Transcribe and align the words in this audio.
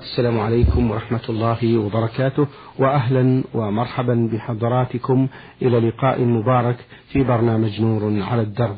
السلام 0.00 0.40
عليكم 0.40 0.90
ورحمة 0.90 1.20
الله 1.28 1.78
وبركاته 1.78 2.46
وأهلا 2.78 3.44
ومرحبا 3.54 4.30
بحضراتكم 4.32 5.28
إلى 5.62 5.88
لقاء 5.88 6.20
مبارك 6.20 6.76
في 7.08 7.22
برنامج 7.24 7.80
نور 7.80 8.22
على 8.22 8.42
الدرب. 8.42 8.76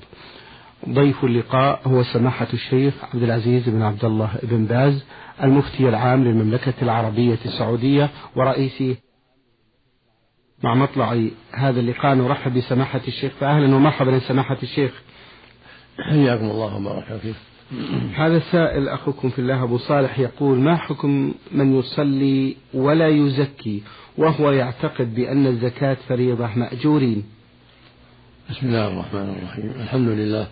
ضيف 0.88 1.24
اللقاء 1.24 1.80
هو 1.86 2.02
سماحة 2.02 2.46
الشيخ 2.52 2.94
عبد 3.14 3.22
العزيز 3.22 3.68
بن 3.68 3.82
عبد 3.82 4.04
الله 4.04 4.30
بن 4.42 4.64
باز 4.64 5.04
المفتي 5.42 5.88
العام 5.88 6.24
للمملكة 6.24 6.74
العربية 6.82 7.38
السعودية 7.44 8.10
ورئيس 8.36 8.82
مع 10.62 10.74
مطلع 10.74 11.26
هذا 11.52 11.80
اللقاء. 11.80 12.14
نرحب 12.14 12.54
بسماحة 12.54 13.00
الشيخ 13.08 13.32
فأهلا 13.40 13.76
ومرحبا 13.76 14.10
لسماحة 14.10 14.58
الشيخ. 14.62 15.02
حياكم 15.98 16.44
الله 16.44 16.76
وبارك 16.76 17.20
فيك. 17.22 17.36
هذا 18.14 18.36
السائل 18.36 18.88
أخوكم 18.88 19.30
في 19.30 19.38
الله 19.38 19.62
أبو 19.62 19.78
صالح 19.78 20.18
يقول 20.18 20.58
ما 20.58 20.76
حكم 20.76 21.34
من 21.52 21.78
يصلي 21.78 22.56
ولا 22.74 23.08
يزكي 23.08 23.82
وهو 24.18 24.50
يعتقد 24.50 25.14
بأن 25.14 25.46
الزكاة 25.46 25.96
فريضة 26.08 26.46
مأجورين؟ 26.56 27.24
بسم 28.50 28.66
الله 28.66 28.88
الرحمن 28.88 29.36
الرحيم. 29.38 29.80
الحمد 29.80 30.08
لله 30.08 30.46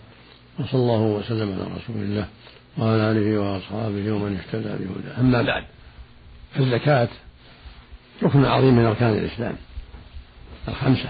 وصلى 0.59 0.81
الله 0.81 1.01
وسلم 1.01 1.53
على 1.53 1.63
رسول 1.63 2.03
الله 2.03 2.29
وعلى 2.79 3.11
آله 3.11 3.41
وأصحابه 3.41 4.13
ومن 4.13 4.37
اهتدى 4.37 4.85
بهداه. 4.85 5.21
أما 5.21 5.43
بعد 5.43 5.65
فالزكاة 6.55 7.09
ركن 8.23 8.45
عظيم 8.45 8.77
من 8.77 8.85
أركان 8.85 9.13
الإسلام 9.13 9.55
الخمسة 10.69 11.09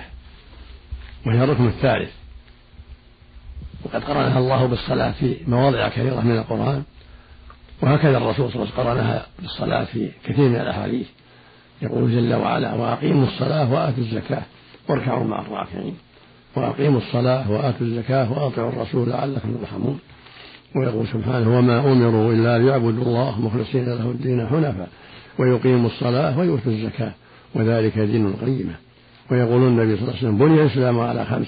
وهي 1.27 1.45
الركن 1.45 1.67
الثالث. 1.67 2.20
وقد 3.91 4.05
قرنها 4.05 4.39
الله 4.39 4.67
بالصلاة 4.67 5.11
في 5.11 5.37
مواضع 5.47 5.89
كثيرة 5.89 6.21
من 6.21 6.39
القرآن 6.39 6.83
وهكذا 7.83 8.17
الرسول 8.17 8.53
صلى 8.53 8.63
الله 8.63 8.73
عليه 8.75 8.83
وسلم 8.83 8.89
قرنها 8.89 9.27
بالصلاة 9.39 9.85
في 9.85 10.11
كثير 10.25 10.49
من 10.49 10.57
الأحاديث. 10.57 11.07
يقول 11.83 12.11
جل 12.11 12.35
وعلا 12.35 12.75
وأقيموا 12.75 13.27
الصلاة 13.27 13.73
وآتوا 13.73 14.03
الزكاة 14.03 14.43
واركعوا 14.89 15.25
مع 15.25 15.41
الراكعين 15.41 15.95
وأقيموا 16.57 16.99
الصلاة 16.99 17.51
وآتوا 17.51 17.87
الزكاة 17.87 18.33
وأطيعوا 18.33 18.69
الرسول 18.69 19.09
لعلكم 19.09 19.57
ترحمون. 19.57 19.99
ويقول 20.77 21.07
سبحانه 21.07 21.59
وما 21.59 21.93
أمروا 21.93 22.33
إلا 22.33 22.59
ليعبدوا 22.59 23.05
الله 23.05 23.41
مخلصين 23.41 23.85
له 23.85 24.11
الدين 24.11 24.47
حنفاء 24.47 24.89
ويقيموا 25.39 25.91
الصلاة 25.91 26.39
ويؤتوا 26.39 26.73
الزكاة 26.73 27.13
وذلك 27.55 27.99
دين 27.99 28.27
القيمة. 28.27 28.75
ويقول 29.31 29.63
النبي 29.63 29.97
صلى 29.97 30.03
الله 30.03 30.17
عليه 30.17 30.19
وسلم 30.19 30.39
بني 30.39 30.63
الإسلام 30.63 31.01
على 31.01 31.25
خمس 31.25 31.47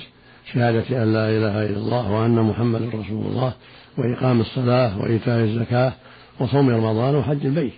شهادة 0.53 1.03
أن 1.03 1.13
لا 1.13 1.31
إله 1.31 1.67
إلا 1.67 1.77
الله 1.77 2.11
وأن 2.11 2.35
محمدا 2.35 2.87
رسول 2.87 3.27
الله 3.27 3.53
وإقام 3.99 4.41
الصلاة 4.41 4.99
وإيتاء 4.99 5.41
الزكاة 5.41 5.93
وصوم 6.41 6.71
رمضان 6.71 7.15
وحج 7.15 7.47
البيت. 7.47 7.73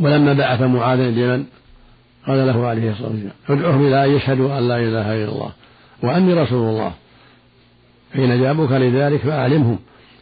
ولما 0.00 0.32
بعث 0.32 0.60
معاذ 0.60 1.00
اليمن 1.00 1.44
قال 2.26 2.46
له 2.46 2.66
عليه 2.66 2.90
الصلاة 2.90 3.08
والسلام 3.08 3.32
ادعوهم 3.48 3.86
إلى 3.86 4.04
أن 4.04 4.10
يشهدوا 4.10 4.58
أن 4.58 4.68
لا 4.68 4.76
إله 4.76 5.24
إلا 5.24 5.32
الله 5.32 5.52
وأني 6.02 6.34
رسول 6.34 6.68
الله. 6.68 6.92
حين 8.14 8.42
جابوك 8.42 8.72
لذلك 8.72 9.20
فأعلمهم 9.20 9.78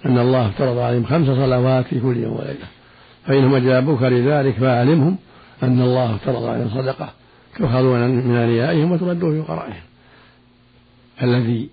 أن 0.07 0.19
الله 0.19 0.47
افترض 0.47 0.79
عليهم 0.79 1.05
خمس 1.05 1.27
صلوات 1.27 1.87
في 1.87 2.01
كل 2.01 2.17
يوم 2.17 2.33
وليلة. 2.33 2.67
فإنهم 3.27 3.55
أجابوك 3.55 4.03
لذلك 4.03 4.55
فأعلمهم 4.55 5.17
أن 5.63 5.81
الله 5.81 6.15
افترض 6.15 6.45
عليهم 6.45 6.71
صدقة 6.75 7.09
تؤخذ 7.59 7.83
من 7.83 8.37
أنيائهم 8.37 8.93
وترد 8.93 9.21
في 9.21 9.43
فقرائهم 9.43 9.92
الذي 11.23 11.69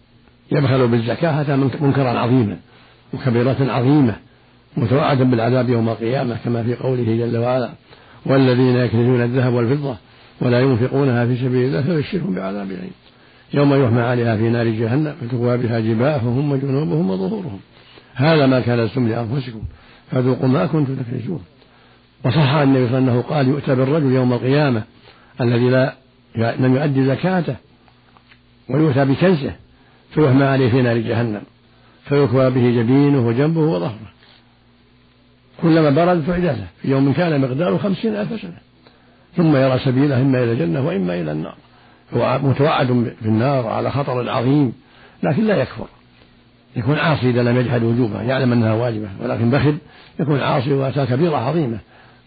يبخل 0.52 0.88
بالزكاة 0.88 1.42
أتى 1.42 1.56
منكرا 1.56 2.20
عظيما 2.20 2.58
وكبيرة 3.14 3.58
عظيمة 3.59 4.16
متوعدا 4.78 5.23
بالعذاب 5.23 5.70
يوم 5.70 5.90
القيامة 5.90 6.38
كما 6.45 6.64
في 6.64 6.76
قوله 6.76 7.04
جل 7.04 7.38
وعلا 7.38 7.70
والذين 8.26 8.76
يكنزون 8.76 9.22
الذهب 9.22 9.54
والفضة 9.54 9.98
ولا 10.42 10.60
ينفقونها 10.62 11.26
في 11.26 11.36
سبيل 11.36 11.66
الله 11.66 11.82
فبشرهم 11.82 12.36
بعذاب 12.36 12.67
أليم. 12.72 12.92
يوم 13.54 13.84
يحمى 13.84 14.02
عليها 14.02 14.38
في 14.38 14.49
نار 14.49 14.67
جهنم 14.67 15.16
فتكوى 15.22 15.58
بها 15.58 15.80
جباههم 15.80 16.52
وجنوبهم 16.52 17.10
وظهورهم. 17.10 17.60
هذا 18.14 18.45
ما 18.45 18.60
كنزتم 18.60 19.08
لأنفسكم 19.08 19.61
فذوقوا 20.11 20.48
ما 20.48 20.66
كنتم 20.66 20.95
تكنزون. 20.95 21.44
وصح 22.26 22.54
النبي 22.54 22.88
صلى 22.88 22.98
الله 22.98 23.11
عليه 23.11 23.20
وسلم 23.20 23.22
قال 23.22 23.48
يؤتى 23.48 23.76
بالرجل 23.76 24.11
يوم 24.11 24.33
القيامة 24.33 24.83
الذي 25.42 25.70
لا 25.70 25.95
لم 26.36 26.76
يؤدي 26.76 27.05
زكاته 27.05 27.55
ويؤتى 28.69 29.05
بكنزه 29.05 29.52
فيحمى 30.13 30.43
عليه 30.43 30.69
في 30.69 30.81
نار 30.81 30.97
جهنم 30.97 31.41
فيكوى 32.05 32.49
به 32.49 32.61
جبينه 32.61 33.27
وجنبه 33.27 33.61
وظهره. 33.61 34.09
كلما 35.61 35.89
برد 35.89 36.21
فعدته 36.21 36.65
في 36.81 36.91
يوم 36.91 37.13
كان 37.13 37.41
مقداره 37.41 37.77
خمسين 37.77 38.15
ألف 38.15 38.41
سنة. 38.41 38.57
ثم 39.37 39.55
يرى 39.55 39.80
سبيله 39.80 40.21
إما 40.21 40.43
إلى 40.43 40.52
الجنة 40.52 40.87
وإما 40.87 41.21
إلى 41.21 41.31
النار. 41.31 41.55
هو 42.13 42.39
متوعد 42.43 43.13
في 43.21 43.25
النار 43.25 43.67
على 43.67 43.91
خطر 43.91 44.30
عظيم 44.30 44.73
لكن 45.23 45.43
لا 45.43 45.55
يكفر. 45.55 45.87
يكون 46.75 46.95
عاصي 46.95 47.30
إذا 47.30 47.43
لم 47.43 47.57
يجحد 47.57 47.83
وجوبها 47.83 48.21
يعلم 48.21 48.51
أنها 48.51 48.73
واجبة 48.73 49.07
ولكن 49.21 49.49
بخل 49.49 49.77
يكون 50.19 50.39
عاصي 50.39 50.73
وأتى 50.73 51.05
كبيرة 51.05 51.37
عظيمة. 51.37 51.77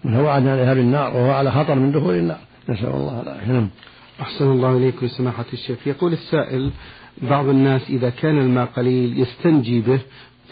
متوعد 0.05 0.47
عليها 0.47 0.75
بالنار 0.75 1.17
وهو 1.17 1.31
على 1.31 1.51
خطر 1.51 1.75
من 1.75 1.93
دخول 1.93 2.15
النار. 2.15 2.39
نسأل 2.69 2.89
الله 2.89 3.23
العافية. 3.23 3.53
نعم. 3.53 3.69
أحسن 4.23 4.51
الله 4.51 4.77
إليكم 4.77 5.09
سماحة 5.09 5.45
الشيخ. 5.53 5.79
يقول 5.87 6.13
السائل 6.13 6.71
بعض 7.23 7.49
الناس 7.49 7.91
إذا 7.91 8.11
كان 8.11 8.39
الماء 8.39 8.67
قليل 8.67 9.19
يستنجي 9.19 9.81
به 9.81 10.01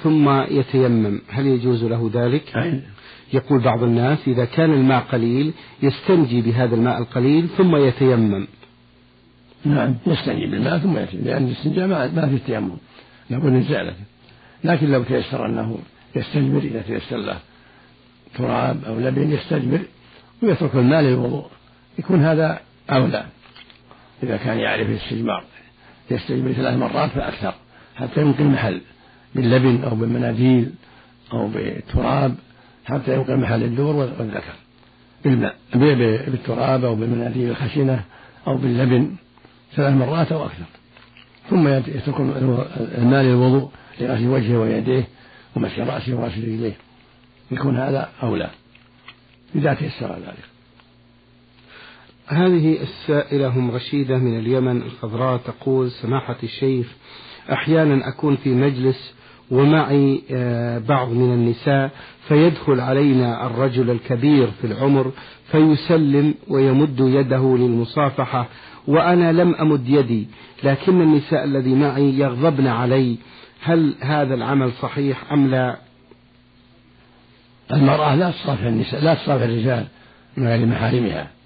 ثم 0.02 0.26
يتيمم. 0.58 1.20
هل 1.28 1.46
يجوز 1.46 1.84
له 1.84 2.10
ذلك؟ 2.14 2.46
يقول 3.32 3.60
بعض 3.60 3.82
الناس 3.82 4.28
إذا 4.28 4.44
كان 4.44 4.72
الماء 4.72 5.00
قليل 5.00 5.52
يستنجي 5.82 6.40
بهذا 6.42 6.74
الماء 6.74 6.98
القليل 6.98 7.48
ثم 7.48 7.76
يتيمم. 7.76 8.46
نعم 9.64 9.96
يستنجي 10.06 10.46
بالماء 10.46 10.78
ثم 10.78 10.98
يتيمم 10.98 11.24
لأن 11.24 11.46
الاستنجاء 11.46 11.86
ما 11.88 12.26
في 12.28 12.34
التيمم. 12.34 12.76
لابد 13.30 13.44
من 13.46 13.62
زالته 13.62 14.04
لكن 14.64 14.90
لو 14.90 15.02
تيسر 15.02 15.46
أنه 15.46 15.78
يستجمر 16.16 16.58
إذا 16.58 16.82
تيسر 16.82 17.16
له 17.16 17.38
تراب 18.34 18.84
أو 18.84 19.00
لبن 19.00 19.32
يستجمر 19.32 19.80
ويترك 20.42 20.74
الماء 20.74 21.00
للوضوء 21.00 21.46
يكون 21.98 22.24
هذا 22.24 22.60
أولى. 22.90 23.26
إذا 24.22 24.36
كان 24.36 24.58
يعرف 24.58 24.88
الاستجمار 24.88 25.44
يستجمر 26.10 26.52
ثلاث 26.52 26.78
مرات 26.78 27.10
فأكثر 27.10 27.54
حتى 27.96 28.20
ينقي 28.20 28.42
المحل 28.42 28.80
باللبن 29.34 29.84
أو 29.84 29.96
بالمناديل 29.96 30.72
أو 31.32 31.48
بالتراب 31.48 32.34
حتى 32.84 33.14
ينقي 33.14 33.36
محل 33.36 33.62
الدور 33.62 33.96
والذكر. 33.96 34.54
بالماء 35.24 35.56
بالتراب 35.74 36.84
أو 36.84 36.94
بالمناديل 36.94 37.50
الخشنة 37.50 38.04
أو 38.46 38.56
باللبن 38.56 39.16
ثلاث 39.76 39.94
مرات 39.94 40.32
أو 40.32 40.46
أكثر. 40.46 40.64
ثم 41.50 41.68
يترك 41.68 42.20
الماء 42.98 43.22
للوضوء 43.22 43.70
لغسل 44.00 44.26
وجهه 44.26 44.58
ويديه 44.58 45.08
ومسح 45.56 45.78
رأسه 45.78 46.14
وغسل 46.14 46.42
رجليه. 46.42 46.72
يكون 47.50 47.76
هذا 47.76 48.08
أولى. 48.22 48.50
إذا 49.54 49.74
تيسر 49.74 50.12
ذلك. 50.12 50.49
هذه 52.30 52.82
السائلة 52.82 53.48
هم 53.48 53.70
رشيدة 53.70 54.18
من 54.18 54.38
اليمن 54.38 54.82
الخضراء 54.82 55.36
تقول 55.36 55.90
سماحة 55.90 56.36
الشيخ 56.42 56.86
أحيانا 57.52 58.08
أكون 58.08 58.36
في 58.36 58.50
مجلس 58.50 59.14
ومعي 59.50 60.22
آه، 60.30 60.78
بعض 60.78 61.08
من 61.08 61.32
النساء 61.34 61.90
فيدخل 62.28 62.80
علينا 62.80 63.46
الرجل 63.46 63.90
الكبير 63.90 64.50
في 64.50 64.66
العمر 64.66 65.12
فيسلم 65.50 66.34
ويمد 66.48 67.00
يده 67.00 67.56
للمصافحة 67.56 68.48
وأنا 68.86 69.32
لم 69.32 69.54
أمد 69.54 69.88
يدي 69.88 70.26
لكن 70.64 71.00
النساء 71.02 71.44
الذي 71.44 71.74
معي 71.74 72.18
يغضبن 72.18 72.66
علي. 72.66 73.16
هل 73.62 73.94
هذا 74.00 74.34
العمل 74.34 74.72
صحيح 74.72 75.32
أم 75.32 75.50
لا؟ 75.50 75.76
المرأة 77.72 78.14
لا 78.14 78.30
تصافح 78.30 78.62
النساء 78.62 79.04
لا 79.04 79.14
تصافح 79.14 79.42
الرجال 79.42 79.86
من 80.36 80.46
غير 80.46 80.66
محارمها. 80.66 81.39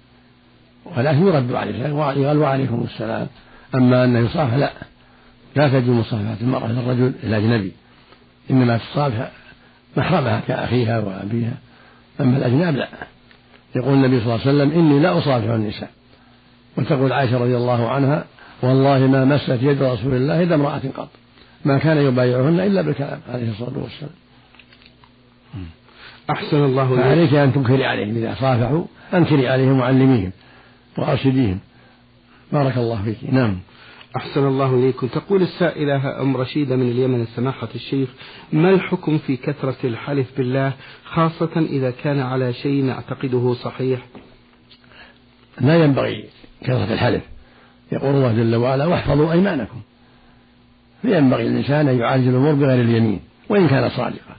ولكن 0.97 1.27
يرد 1.27 1.53
عليه 1.53 1.93
قال 1.93 2.37
وعليكم 2.37 2.83
السلام. 2.83 3.27
أما 3.75 4.03
أنه 4.03 4.19
يصافح 4.19 4.53
لا. 4.53 4.71
لا 5.55 5.67
تجوز 5.67 5.89
مصافحة 5.97 6.37
المرأة 6.41 6.67
للرجل 6.67 7.13
الأجنبي 7.23 7.71
إنما 8.51 8.77
تصافح 8.77 9.31
محرمها 9.97 10.39
كأخيها 10.47 10.99
وأبيها. 10.99 11.53
أما 12.21 12.37
الأجناب 12.37 12.75
لا. 12.75 12.87
يقول 13.75 13.93
النبي 13.93 14.19
صلى 14.19 14.35
الله 14.35 14.47
عليه 14.47 14.55
وسلم 14.55 14.71
إني 14.71 14.99
لا 14.99 15.17
أصافح 15.17 15.49
النساء. 15.49 15.89
وتقول 16.77 17.13
عائشة 17.13 17.37
رضي 17.37 17.57
الله 17.57 17.89
عنها 17.89 18.25
والله 18.61 18.99
ما 19.07 19.25
مست 19.25 19.49
يد 19.61 19.83
رسول 19.83 20.13
الله 20.13 20.41
يد 20.41 20.51
امرأة 20.51 20.81
قط. 20.97 21.09
ما 21.65 21.77
كان 21.77 21.97
يبايعهن 21.97 22.59
إلا 22.59 22.81
بالكلام 22.81 23.19
عليه 23.29 23.51
الصلاة 23.51 23.77
والسلام. 23.77 24.11
أحسن 26.29 26.63
الله 26.63 26.95
فعليك 26.95 27.33
أن 27.33 27.53
تنكري 27.53 27.85
عليهم. 27.85 28.15
إذا 28.15 28.35
صافحوا 28.39 28.83
أنكري 29.13 29.47
عليهم 29.47 29.79
وعلميهم. 29.79 30.31
وأرشديهم 30.97 31.59
بارك 32.51 32.77
الله 32.77 33.03
فيك. 33.03 33.17
نعم. 33.33 33.59
أحسن 34.17 34.47
الله 34.47 34.75
إليكم. 34.75 35.07
تقول 35.07 35.41
السائلة 35.41 36.21
أم 36.21 36.37
رشيدة 36.37 36.75
من 36.75 36.91
اليمن 36.91 37.25
سماحة 37.25 37.67
الشيخ 37.75 38.09
ما 38.53 38.69
الحكم 38.69 39.17
في 39.17 39.37
كثرة 39.37 39.75
الحلف 39.83 40.27
بالله 40.37 40.73
خاصة 41.05 41.65
إذا 41.69 41.91
كان 41.91 42.19
على 42.19 42.53
شيء 42.53 42.83
نعتقده 42.83 43.53
صحيح؟ 43.53 44.05
لا 45.61 45.83
ينبغي 45.83 46.25
كثرة 46.61 46.93
الحلف. 46.93 47.23
يقول 47.91 48.15
الله 48.15 48.33
جل 48.33 48.55
وعلا 48.55 48.85
واحفظوا 48.85 49.31
أيمانكم. 49.31 49.81
فينبغي 51.01 51.47
الإنسان 51.47 51.87
أن 51.87 51.99
يعالج 51.99 52.27
الأمور 52.27 52.53
بغير 52.53 52.81
اليمين 52.81 53.19
وإن 53.49 53.67
كان 53.67 53.89
صادقا 53.89 54.35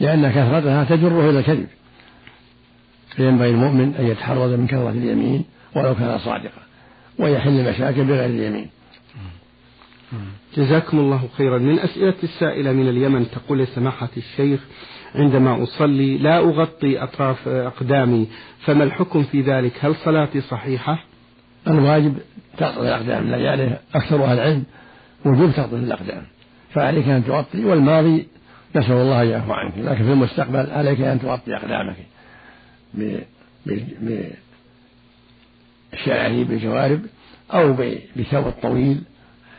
لأن 0.00 0.30
كثرتها 0.30 0.84
تجره 0.84 1.30
إلى 1.30 1.38
الكذب. 1.38 1.66
فينبغي 3.16 3.50
المؤمن 3.50 3.94
أن 3.98 4.06
يتحرز 4.06 4.52
من 4.52 4.66
كثرة 4.66 4.90
اليمين 4.90 5.44
ولو 5.76 5.94
كان 5.94 6.18
صادقا 6.18 6.62
ويحل 7.18 7.60
المشاكل 7.60 8.04
بغير 8.04 8.24
اليمين. 8.24 8.68
جزاكم 10.56 10.98
الله 10.98 11.28
خيرا. 11.36 11.58
من 11.58 11.78
أسئلة 11.78 12.14
السائلة 12.22 12.72
من 12.72 12.88
اليمن 12.88 13.30
تقول 13.30 13.66
سماحة 13.66 14.08
الشيخ 14.16 14.60
عندما 15.14 15.62
أصلي 15.62 16.18
لا 16.18 16.38
أغطي 16.38 17.02
أطراف 17.02 17.48
أقدامي 17.48 18.28
فما 18.60 18.84
الحكم 18.84 19.22
في 19.22 19.40
ذلك؟ 19.40 19.84
هل 19.84 19.94
صلاتي 19.94 20.40
صحيحة؟ 20.40 21.04
الواجب 21.66 22.14
تغطي 22.58 22.80
الأقدام 22.80 23.30
لا 23.30 23.36
يعني 23.36 23.76
أكثر 23.94 24.24
أهل 24.24 24.38
العلم 24.38 24.64
وجوب 25.24 25.52
تغطية 25.52 25.76
الأقدام. 25.76 26.22
فعليك 26.70 27.08
أن 27.08 27.24
تغطي 27.24 27.64
والماضي 27.64 28.26
نسأل 28.76 28.92
الله 28.92 29.22
أن 29.22 29.28
يعفو 29.28 29.52
عنك 29.52 29.72
لكن 29.78 30.04
في 30.04 30.12
المستقبل 30.12 30.70
عليك 30.70 31.00
أن 31.00 31.20
تغطي 31.20 31.56
أقدامك 31.56 31.96
بالشعري 35.92 36.44
بالجوارب 36.44 37.00
أو 37.54 37.72
بثوب 38.16 38.46
الطويل 38.46 39.02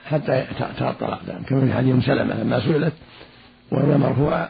حتى 0.06 0.46
تغطى 0.80 1.06
الأقدام 1.06 1.44
كما 1.44 1.66
في 1.66 1.74
حديث 1.74 2.06
سلمة 2.06 2.44
لما 2.44 2.60
سئلت 2.60 2.94
وهي 3.72 3.98
مرفوعة 3.98 4.50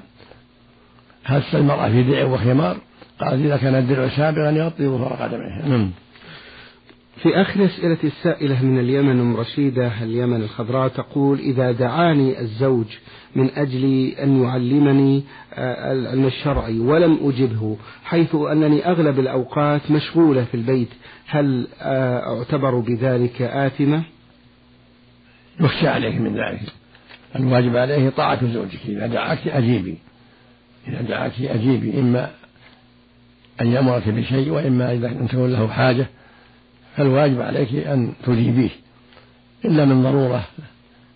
هس 1.25 1.55
المرأة 1.55 1.89
في 1.89 2.03
درع 2.03 2.23
وخمار؟ 2.23 2.77
قالت 3.19 3.45
إذا 3.45 3.57
كان 3.57 3.75
الدرع 3.75 4.07
سابغا 4.07 4.51
يغطي 4.51 4.87
ظهر 4.87 5.13
قدميه 5.13 5.67
نعم. 5.67 5.91
في 7.17 7.41
آخر 7.41 7.65
أسئلة 7.65 7.97
السائلة 8.03 8.65
من 8.65 8.79
اليمن 8.79 9.19
أم 9.19 9.35
رشيدة 9.37 10.03
اليمن 10.03 10.41
الخضراء 10.41 10.87
تقول 10.87 11.39
إذا 11.39 11.71
دعاني 11.71 12.39
الزوج 12.41 12.85
من 13.35 13.49
أجل 13.55 14.13
أن 14.23 14.43
يعلمني 14.43 15.23
آه، 15.53 15.91
العلم 15.91 16.25
الشرعي 16.25 16.79
ولم 16.79 17.19
أجبه 17.23 17.77
حيث 18.03 18.35
أنني 18.35 18.85
أغلب 18.85 19.19
الأوقات 19.19 19.91
مشغولة 19.91 20.43
في 20.43 20.57
البيت 20.57 20.89
هل 21.27 21.67
آه، 21.81 22.37
أعتبر 22.37 22.79
بذلك 22.79 23.41
آثمة؟ 23.41 24.03
يخشى 25.59 25.87
عليك 25.87 26.15
من 26.15 26.35
ذلك. 26.35 26.61
الواجب 27.35 27.77
عليه 27.77 28.09
طاعة 28.09 28.53
زوجك. 28.53 28.79
إذا 28.87 29.07
دعاك 29.07 29.47
أجيبي. 29.47 29.97
إذا 30.87 31.01
دعاك 31.01 31.41
أجيبي 31.41 31.99
إما 31.99 32.31
أن 33.61 33.67
يأمرك 33.67 34.09
بشيء 34.09 34.51
وإما 34.51 34.93
إذا 34.93 35.07
أن 35.07 35.27
تكون 35.27 35.51
له 35.51 35.67
حاجة 35.67 36.05
فالواجب 36.95 37.41
عليك 37.41 37.75
أن 37.75 38.13
تجيبيه. 38.25 38.69
إلا 39.65 39.85
من 39.85 40.03
ضرورة 40.03 40.43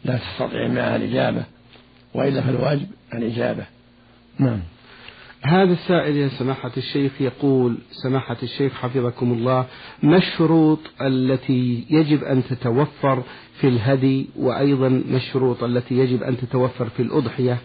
لا 0.05 0.17
تستطيع 0.17 0.67
معها 0.67 0.95
الإجابة 0.95 1.43
وإلا 2.13 2.41
فالواجب 2.41 2.87
الإجابة. 3.13 3.65
نعم. 4.39 4.59
هذا 5.41 5.73
السائل 5.73 6.17
يا 6.17 6.27
سماحة 6.27 6.71
الشيخ 6.77 7.21
يقول 7.21 7.77
سماحة 7.91 8.37
الشيخ 8.43 8.73
حفظكم 8.73 9.33
الله 9.33 9.65
ما 10.03 10.17
الشروط 10.17 10.79
التي 11.01 11.85
يجب 11.89 12.23
أن 12.23 12.43
تتوفر 12.43 13.23
في 13.59 13.67
الهدي 13.67 14.29
وأيضا 14.35 14.89
ما 14.89 15.17
الشروط 15.17 15.63
التي 15.63 15.97
يجب 15.97 16.23
أن 16.23 16.37
تتوفر 16.37 16.89
في 16.89 17.01
الأضحية؟ 17.01 17.57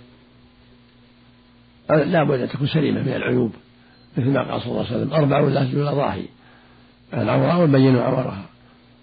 لا 1.90 2.24
بد 2.24 2.40
أن 2.40 2.48
تكون 2.48 2.66
سليمة 2.66 3.02
من 3.02 3.12
العيوب 3.12 3.52
مثل 4.16 4.30
ما 4.30 4.52
قال 4.52 4.62
صلى 4.62 4.70
الله 4.70 4.86
عليه 4.86 4.96
وسلم 4.96 5.12
أربع 5.12 5.40
لا 5.40 5.64
تجوز 5.64 5.82
الأضاحي 5.82 6.24
العوراء 7.14 7.64
البين 7.64 7.98
عورها 7.98 8.44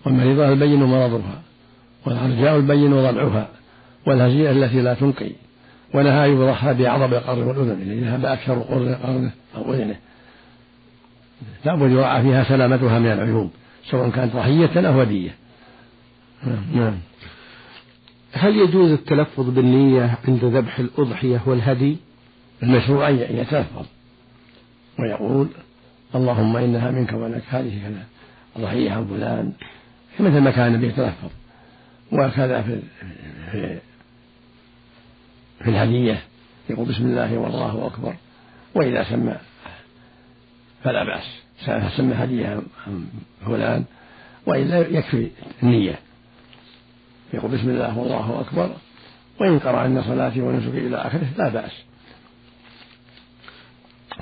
والمريضة 0.05 0.49
البين 0.53 0.83
مرضها 0.83 1.41
والعرجاء 2.05 2.57
البين 2.57 2.93
ضلعها 2.93 3.47
والهزيئة 4.07 4.51
التي 4.51 4.81
لا 4.81 4.93
تنقي 4.93 5.31
ونهى 5.93 6.31
يضحى 6.31 6.73
بعظم 6.73 7.13
القرن 7.13 7.41
والأذن 7.41 7.81
إذا 7.81 8.09
ذهب 8.09 8.25
أكثر 8.25 8.59
قرنه 8.59 9.31
أو 9.55 9.73
أذنه. 9.73 9.95
لابد 11.65 11.91
يراعى 11.91 12.21
فيها 12.21 12.43
سلامتها 12.43 12.99
من 12.99 13.11
العيوب 13.11 13.51
سواء 13.89 14.09
كانت 14.09 14.35
ضحية 14.35 14.87
أو 14.87 15.01
هدية 15.01 15.35
نعم. 16.73 16.97
هل 18.31 18.55
يجوز 18.55 18.91
التلفظ 18.91 19.49
بالنية 19.49 20.17
عند 20.27 20.45
ذبح 20.45 20.79
الأضحية 20.79 21.41
والهدي؟ 21.45 21.97
المشروع 22.63 23.09
أن 23.09 23.15
يتلفظ 23.15 23.85
ويقول 24.99 25.47
اللهم 26.15 26.57
إنها 26.57 26.91
منك 26.91 27.13
ولك 27.13 27.43
هذه 27.49 27.81
كذا 27.83 28.05
ضحية 28.57 28.91
عن 28.91 29.05
فلان. 29.05 29.53
مثل 30.19 30.39
ما 30.39 30.51
كان 30.51 30.67
النبي 30.67 30.87
يتلفظ 30.87 31.29
وكذا 32.11 32.61
في 32.61 32.81
في 33.51 33.79
في 35.63 35.69
الهدية. 35.69 36.21
يقول 36.69 36.87
بسم 36.87 37.05
الله 37.05 37.37
والله 37.37 37.87
أكبر. 37.87 38.15
وإذا 38.75 39.03
سمى 39.03 39.35
فلا 40.83 41.03
بأس. 41.03 41.23
سمى 41.97 42.15
هدية 42.15 42.61
عن 42.87 43.07
فلان. 43.45 43.85
وإلا 44.45 44.79
يكفي 44.79 45.31
النية. 45.63 45.99
يقول 47.33 47.51
بسم 47.51 47.69
الله 47.69 47.97
والله 47.97 48.41
أكبر. 48.41 48.75
وإن 49.41 49.59
قرأ 49.59 49.85
أن 49.85 50.03
صلاتي 50.03 50.41
ونسكي 50.41 50.87
إلى 50.87 50.97
آخره 50.97 51.27
لا 51.37 51.49
بأس. 51.49 51.71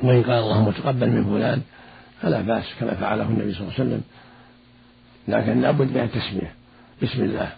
وإن 0.03 0.23
قال 0.23 0.43
اللهم 0.43 0.71
تقبل 0.71 1.09
من 1.09 1.23
فلان. 1.23 1.61
فلا 2.21 2.41
بأس 2.41 2.65
كما 2.79 2.93
فعله 2.93 3.23
النبي 3.23 3.53
صلى 3.53 3.61
الله 3.61 3.73
عليه 3.79 3.83
وسلم. 3.89 4.01
لكن 5.27 5.61
لابد 5.61 5.97
من 5.97 6.03
التسمية. 6.03 6.53
بسم 7.03 7.23
الله. 7.23 7.51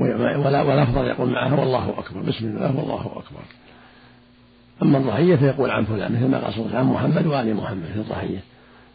ولا 0.00 0.82
أفضل 0.82 1.04
يقول 1.04 1.30
معها 1.30 1.54
والله 1.54 1.94
أكبر. 1.98 2.20
بسم 2.20 2.46
الله 2.46 2.76
والله 2.76 3.00
أكبر. 3.00 3.40
أما 4.82 4.98
الضحية 4.98 5.36
فيقول 5.36 5.70
عن 5.70 5.84
فلان 5.84 6.12
مثل 6.12 6.28
ما 6.28 6.38
قال 6.38 6.52
صلى 6.52 6.66
الله 6.66 6.76
عليه 6.76 6.88
وسلم 6.88 6.94
محمد 6.94 7.26
وآل 7.26 7.54
محمد 7.54 7.86
في 7.94 7.98
الضحية. 7.98 8.38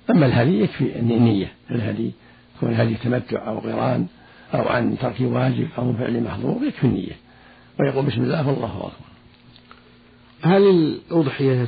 أما 0.10 0.26
الهدي 0.26 0.62
يكفي 0.64 1.00
النية. 1.00 1.52
الهدي 1.72 2.12
يكون 2.56 2.70
الهدي 2.70 2.96
تمتع 2.96 3.48
أو 3.48 3.60
قران 3.60 4.08
أو 4.54 4.68
عن 4.68 4.98
ترك 4.98 5.16
واجب 5.22 5.68
أو 5.78 5.94
فعل 5.94 6.24
محظور 6.24 6.64
يكفي 6.64 6.84
النية. 6.84 7.16
ويقول 7.80 8.06
بسم 8.06 8.22
الله 8.22 8.48
والله 8.48 8.78
أكبر. 8.78 9.13
هل 10.44 10.70
الأضحية 10.70 11.68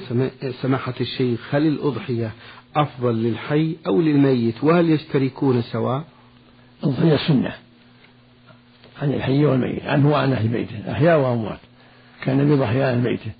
سماحة 0.61 0.93
الشيخ 1.01 1.55
هل 1.55 1.67
الأضحية 1.67 2.31
أفضل 2.75 3.23
للحي 3.23 3.75
أو 3.87 4.01
للميت؟ 4.01 4.63
وهل 4.63 4.89
يشتركون 4.89 5.61
سواء؟ 5.61 6.03
الأضحية 6.83 7.17
سنة. 7.27 7.55
عن 9.01 9.13
الحي 9.13 9.45
والميت 9.45 9.83
عنه 9.83 10.11
وعن 10.11 10.33
أهل 10.33 10.47
بيته. 10.47 10.91
أحياء 10.91 11.19
وأموات. 11.19 11.59
كان 12.23 12.51
يضحي 12.51 12.83
عن 12.83 13.03
بيته. 13.03 13.31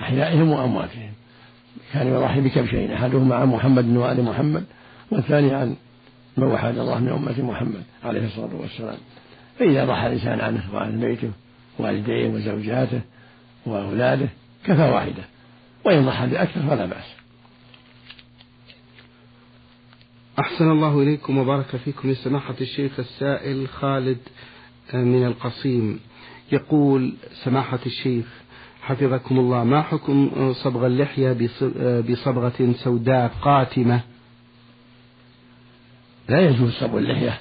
أحيائهم 0.00 0.50
وأمواتهم. 0.50 1.12
كان 1.92 2.06
يضحي 2.06 2.40
بكبشين 2.40 2.92
أحدهما 2.92 3.34
عن 3.34 3.46
محمد 3.48 3.96
وآل 3.96 4.24
محمد 4.24 4.64
والثاني 5.10 5.54
عن 5.54 5.76
من 6.36 6.46
وحد 6.46 6.78
الله 6.78 6.98
من 6.98 7.08
أمة 7.08 7.42
محمد 7.42 7.82
عليه 8.04 8.26
الصلاة 8.26 8.54
والسلام. 8.54 8.98
فإذا 9.58 9.84
ضحى 9.84 10.06
الإنسان 10.06 10.40
عنه 10.40 10.74
وعن 10.74 11.00
بيته 11.00 11.30
والديه 11.78 12.28
وزوجاته 12.28 13.00
وأولاده 13.68 14.28
كفى 14.64 14.82
واحدة. 14.82 15.24
وإن 15.84 16.06
ضحى 16.06 16.26
بأكثر 16.26 16.60
فلا 16.60 16.86
بأس. 16.86 17.04
أحسن 20.38 20.70
الله 20.70 21.02
إليكم 21.02 21.38
وبارك 21.38 21.76
فيكم 21.76 22.10
لسماحة 22.10 22.54
الشيخ 22.60 22.98
السائل 22.98 23.68
خالد 23.68 24.18
من 24.94 25.26
القصيم. 25.26 26.00
يقول 26.52 27.14
سماحة 27.44 27.78
الشيخ 27.86 28.26
حفظكم 28.82 29.38
الله 29.38 29.64
ما 29.64 29.82
حكم 29.82 30.52
صبغ 30.52 30.86
اللحية 30.86 31.32
بصبغة 32.00 32.72
سوداء 32.72 33.28
قاتمة؟ 33.42 34.00
لا 36.28 36.40
يجوز 36.40 36.72
صبغ 36.72 36.98
اللحية 36.98 37.40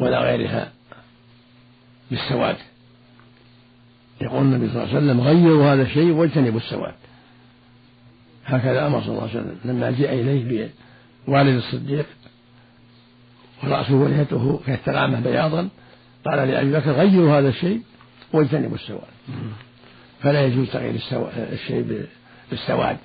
ولا 0.00 0.20
غيرها 0.20 0.72
بالسواد. 2.10 2.56
يقول 4.20 4.42
النبي 4.42 4.68
صلى 4.68 4.82
الله 4.82 4.94
عليه 4.94 4.96
وسلم 4.96 5.20
غيروا 5.20 5.72
هذا 5.72 5.82
الشيء 5.82 6.12
واجتنبوا 6.12 6.60
السواد. 6.60 6.94
هكذا 8.46 8.86
أمر 8.86 9.00
صلى 9.00 9.08
الله 9.08 9.22
عليه 9.22 9.30
وسلم. 9.30 9.56
لما 9.64 9.90
جاء 9.90 10.14
إليه 10.14 10.70
بوالد 11.26 11.56
الصديق 11.56 12.06
ورأسه 13.64 13.94
ولحيته 13.94 14.60
كالثلامه 14.66 15.20
بياضا. 15.20 15.68
قال 16.24 16.48
لأبي 16.48 16.72
بكر 16.72 16.90
غيروا 16.90 17.38
هذا 17.38 17.48
الشيء 17.48 17.80
واجتنبوا 18.32 18.74
السواد. 18.74 19.00
فلا 20.20 20.44
يجوز 20.44 20.70
تغيير 20.70 21.00
الشيء 21.52 22.06
بالسواد. 22.50 22.96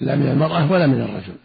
لا 0.00 0.16
من 0.16 0.28
المرأة 0.28 0.72
ولا 0.72 0.86
من 0.86 1.00
الرجل. 1.00 1.36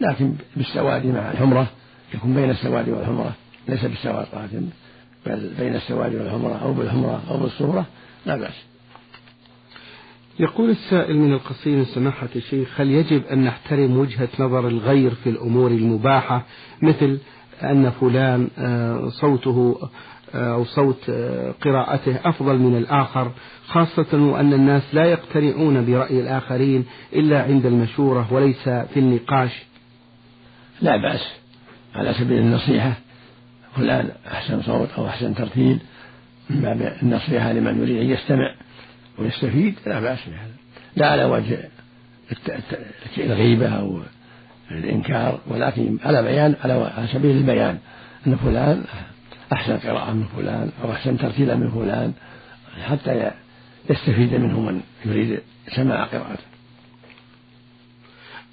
لكن 0.00 0.34
بالسواد 0.56 1.06
مع 1.06 1.30
الحمرة 1.30 1.66
يكون 2.14 2.34
بين 2.34 2.50
السواد 2.50 2.88
والحمرة. 2.88 3.32
ليس 3.68 3.84
بالسواد 3.84 4.26
بل 5.26 5.50
بين 5.58 5.74
السواد 5.74 6.14
والحمرة 6.14 6.62
أو 6.62 6.72
بالحمرة 6.72 7.22
أو 7.30 7.36
بالصورة. 7.36 7.86
لا 8.26 8.36
بأس. 8.36 8.64
يقول 10.40 10.70
السائل 10.70 11.16
من 11.16 11.32
القصيم 11.32 11.84
سماحة 11.84 12.28
الشيخ 12.36 12.80
هل 12.80 12.90
يجب 12.90 13.26
أن 13.26 13.44
نحترم 13.44 13.96
وجهة 13.96 14.28
نظر 14.38 14.68
الغير 14.68 15.14
في 15.14 15.30
الأمور 15.30 15.70
المباحة؟ 15.70 16.46
مثل 16.82 17.18
أن 17.62 17.90
فلان 17.90 18.48
آه، 18.58 19.08
صوته 19.08 19.78
آه، 20.34 20.54
أو 20.54 20.64
صوت 20.64 21.10
آه، 21.10 21.54
قراءته 21.60 22.20
أفضل 22.24 22.58
من 22.58 22.76
الآخر 22.76 23.32
خاصة 23.66 24.06
وأن 24.12 24.52
الناس 24.52 24.94
لا 24.94 25.04
يقتنعون 25.04 25.86
برأي 25.86 26.20
الآخرين 26.20 26.84
إلا 27.12 27.42
عند 27.42 27.66
المشورة 27.66 28.32
وليس 28.32 28.68
في 28.68 28.96
النقاش. 28.96 29.62
لا 30.82 30.96
بأس. 30.96 31.44
على 31.94 32.14
سبيل 32.14 32.38
النصيحة 32.38 32.92
فلان 33.76 34.10
أحسن 34.26 34.62
صوت 34.62 34.88
أو 34.98 35.06
أحسن 35.06 35.34
ترتيل 35.34 35.78
من 36.50 36.60
باب 36.60 36.96
النصيحة 37.02 37.52
لمن 37.52 37.80
يريد 37.80 37.96
أن 37.96 38.10
يستمع 38.10 38.54
ويستفيد 39.18 39.74
لا 39.86 40.00
بأس 40.00 40.18
بهذا. 40.28 40.54
لا 40.96 41.06
على 41.06 41.24
وجه 41.24 41.68
الغيبة 43.18 43.68
أو 43.68 44.00
الإنكار 44.70 45.40
ولكن 45.46 45.98
على 46.04 46.22
بيان 46.22 46.54
على 46.64 47.06
سبيل 47.12 47.36
البيان 47.36 47.78
أن 48.26 48.36
فلان 48.36 48.84
أحسن 49.52 49.76
قراءة 49.76 50.12
من 50.12 50.26
فلان 50.36 50.70
أو 50.84 50.92
أحسن 50.92 51.18
ترتيلا 51.18 51.56
من 51.56 51.70
فلان 51.70 52.12
حتى 52.82 53.30
يستفيد 53.90 54.34
منه 54.34 54.60
من 54.60 54.80
يريد 55.04 55.40
سماع 55.76 56.04
قراءته. 56.04 56.44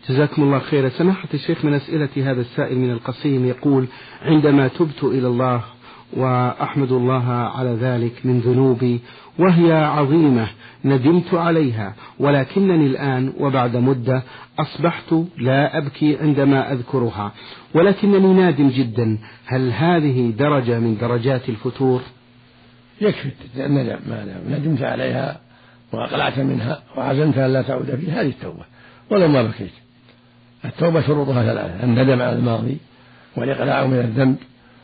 جزاكم 0.09 0.43
الله 0.43 0.59
خيرا. 0.59 0.89
سماحة 0.89 1.29
الشيخ 1.33 1.65
من 1.65 1.73
أسئلة 1.73 2.31
هذا 2.31 2.41
السائل 2.41 2.77
من 2.77 2.91
القصيم 2.91 3.45
يقول 3.45 3.87
عندما 4.21 4.67
تبت 4.67 5.03
إلى 5.03 5.27
الله 5.27 5.63
وأحمد 6.17 6.91
الله 6.91 7.29
على 7.31 7.69
ذلك 7.69 8.25
من 8.25 8.39
ذنوبي 8.39 8.99
وهي 9.39 9.73
عظيمة 9.73 10.47
ندمت 10.85 11.33
عليها 11.33 11.93
ولكنني 12.19 12.87
الآن 12.87 13.33
وبعد 13.39 13.77
مدة 13.77 14.23
أصبحت 14.59 15.13
لا 15.37 15.77
أبكي 15.77 16.17
عندما 16.17 16.71
أذكرها 16.73 17.31
ولكنني 17.75 18.33
نادم 18.33 18.69
جدا. 18.69 19.17
هل 19.45 19.71
هذه 19.71 20.33
درجة 20.37 20.79
من 20.79 20.97
درجات 20.97 21.49
الفتور؟ 21.49 22.01
يكفي 23.01 23.29
الندم 23.57 23.99
ما 24.09 24.41
ندمت 24.49 24.81
عليها 24.81 25.39
وأقلعت 25.93 26.39
منها 26.39 26.81
وعزمت 26.97 27.37
أن 27.37 27.53
لا 27.53 27.61
تعود 27.61 27.95
فيها 27.95 28.21
هذه 28.21 28.29
التوبة. 28.29 28.63
ولو 29.11 29.27
ما 29.27 29.43
بكيت. 29.43 29.71
التوبة 30.65 31.01
شروطها 31.01 31.43
ثلاثة 31.43 31.83
الندم 31.83 32.21
على 32.21 32.35
الماضي 32.35 32.77
والإقلاع 33.37 33.85
من 33.85 33.99
الذنب 33.99 34.35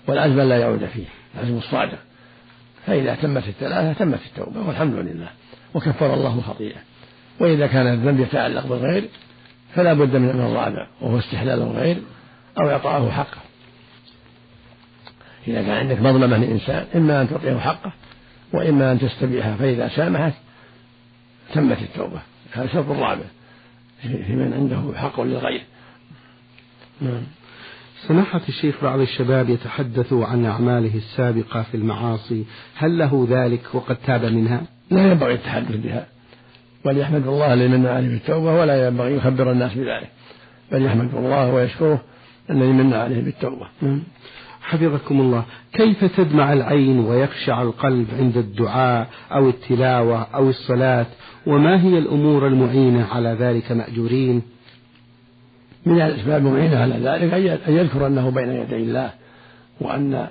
والعزم 0.07 0.41
لا 0.41 0.57
يعود 0.57 0.85
فيه 0.85 1.05
العزم 1.35 1.57
الصادق. 1.57 1.99
فإذا 2.85 3.15
تمت 3.15 3.47
الثلاثة 3.47 3.93
تمت 3.93 4.19
التوبة 4.25 4.67
والحمد 4.67 4.93
لله 4.93 5.29
وكفر 5.73 6.13
الله 6.13 6.41
خطيئة. 6.41 6.79
وإذا 7.39 7.67
كان 7.67 7.87
الذنب 7.87 8.19
يتعلق 8.19 8.67
بالغير 8.67 9.09
فلا 9.75 9.93
بد 9.93 10.15
من 10.15 10.29
الرابع 10.29 10.87
وهو 11.01 11.19
استحلال 11.19 11.61
الغير 11.61 11.97
أو 12.61 12.69
إعطاءه 12.69 13.09
حقه. 13.09 13.41
إذا 15.47 15.61
كان 15.61 15.71
عندك 15.71 16.01
مظلمة 16.01 16.37
لإنسان 16.37 16.85
إما 16.95 17.21
أن 17.21 17.29
تعطيه 17.29 17.57
حقه 17.57 17.91
وإما 18.53 18.91
أن 18.91 18.99
تستبيحه 18.99 19.55
فإذا 19.55 19.87
سامحك 19.87 20.33
تمت 21.53 21.81
التوبة. 21.81 22.21
هذا 22.51 22.65
الشرط 22.65 22.89
الرابع. 22.89 23.25
في 24.01 24.35
من 24.35 24.53
عنده 24.53 24.99
حق 24.99 25.21
للغير. 25.21 25.61
نعم. 27.01 27.23
سماحة 27.97 28.41
الشيخ 28.49 28.75
بعض 28.83 28.99
الشباب 28.99 29.49
يتحدث 29.49 30.13
عن 30.13 30.45
أعماله 30.45 30.95
السابقة 30.95 31.61
في 31.61 31.77
المعاصي 31.77 32.45
هل 32.75 32.97
له 32.97 33.27
ذلك 33.29 33.61
وقد 33.73 33.95
تاب 33.95 34.25
منها؟ 34.25 34.61
لا 34.91 35.11
ينبغي 35.11 35.33
التحدث 35.33 35.75
بها 35.75 36.07
بل 36.85 36.97
يحمد 36.97 37.27
الله 37.27 37.55
لمن 37.55 37.85
عليه 37.85 38.07
بالتوبة 38.09 38.53
ولا 38.53 38.87
ينبغي 38.87 39.15
يخبر 39.15 39.51
الناس 39.51 39.73
بذلك 39.73 40.09
بل 40.71 40.85
يحمد 40.85 41.15
الله 41.15 41.53
ويشكره 41.53 42.01
الذي 42.49 42.71
من 42.71 42.93
عليه 42.93 43.21
بالتوبة. 43.21 43.67
نعم. 43.81 44.03
حفظكم 44.61 45.21
الله. 45.21 45.43
كيف 45.73 46.05
تدمع 46.05 46.53
العين 46.53 46.99
ويخشع 46.99 47.61
القلب 47.61 48.07
عند 48.19 48.37
الدعاء 48.37 49.07
أو 49.31 49.49
التلاوة 49.49 50.21
أو 50.21 50.49
الصلاة؟ 50.49 51.05
وما 51.45 51.81
هي 51.83 51.97
الأمور 51.97 52.47
المعينة 52.47 53.05
على 53.05 53.29
ذلك 53.39 53.71
مأجورين؟ 53.71 54.41
من 55.87 56.01
الأسباب 56.01 56.47
المعينة 56.47 56.77
على 56.77 56.95
ذلك 56.95 57.33
أن 57.67 57.73
يذكر 57.73 58.07
أنه 58.07 58.29
بين 58.29 58.49
يدي 58.49 58.75
الله 58.75 59.09
وأن 59.81 60.27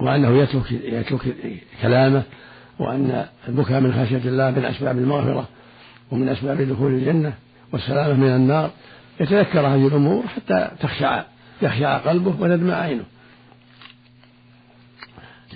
وأنه 0.00 0.30
يترك 0.42 0.72
يترك 0.72 1.34
كلامه 1.82 2.22
وأن 2.78 3.26
البكاء 3.48 3.80
من 3.80 3.92
خشية 3.92 4.28
الله 4.28 4.50
من 4.50 4.64
أسباب 4.64 4.98
المغفرة 4.98 5.48
ومن 6.10 6.28
أسباب 6.28 6.62
دخول 6.62 6.92
الجنة 6.92 7.32
والسلامة 7.72 8.14
من 8.14 8.28
النار. 8.28 8.70
يتذكر 9.20 9.60
هذه 9.60 9.86
الأمور 9.86 10.26
حتى 10.26 10.70
تخشع 10.80 11.22
يخشع 11.62 11.98
قلبه 11.98 12.34
وتدمع 12.40 12.74
عينه. 12.74 13.04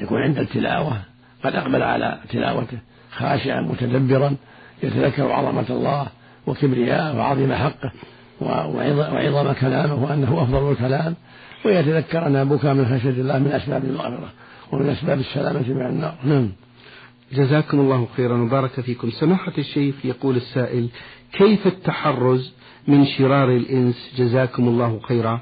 يكون 0.00 0.22
عند 0.22 0.38
التلاوة 0.38 1.00
قد 1.44 1.54
أقبل 1.54 1.82
على 1.82 2.18
تلاوته 2.28 2.78
خاشعا 3.10 3.60
متدبرا 3.60 4.36
يتذكر 4.82 5.32
عظمة 5.32 5.66
الله 5.70 6.06
وكبرياءه 6.46 7.16
وعظيم 7.16 7.52
حقه. 7.52 7.92
وعظم 8.40 9.52
كلامه 9.52 10.04
وأنه 10.04 10.42
أفضل 10.42 10.72
الكلام 10.72 11.14
ويتذكر 11.64 12.26
أن 12.26 12.48
بكى 12.48 12.72
من 12.72 12.84
خشية 12.84 13.10
الله 13.10 13.38
من 13.38 13.52
أسباب 13.52 13.84
المغفرة 13.84 14.32
ومن 14.72 14.88
أسباب 14.88 15.18
السلامة 15.18 15.68
من 15.68 15.86
النار. 15.86 16.14
نعم. 16.24 16.52
جزاكم 17.32 17.80
الله 17.80 18.08
خيرا 18.16 18.42
وبارك 18.42 18.80
فيكم. 18.80 19.10
سماحة 19.10 19.52
الشيخ 19.58 19.94
يقول 20.04 20.36
السائل 20.36 20.88
كيف 21.32 21.66
التحرز 21.66 22.52
من 22.88 23.06
شرار 23.06 23.48
الإنس؟ 23.48 24.12
جزاكم 24.18 24.68
الله 24.68 25.00
خيرا. 25.08 25.40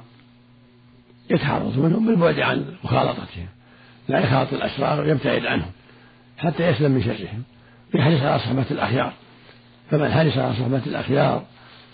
يتحرز 1.31 1.79
منهم 1.79 2.07
بالبعد 2.07 2.41
عن 2.41 2.65
مخالطتهم. 2.85 3.47
لا 4.09 4.19
يخالط 4.19 4.53
الأشرار 4.53 5.01
ويبتعد 5.01 5.47
عنهم 5.47 5.71
حتى 6.39 6.69
يسلم 6.69 6.91
من 6.91 7.03
شرهم. 7.03 7.43
يحرص 7.95 8.23
على 8.23 8.39
صحبة 8.39 8.67
الأخيار 8.71 9.13
فمن 9.91 10.11
حرص 10.11 10.39
على 10.39 10.53
صحبة 10.53 10.83
الأخيار 10.87 11.45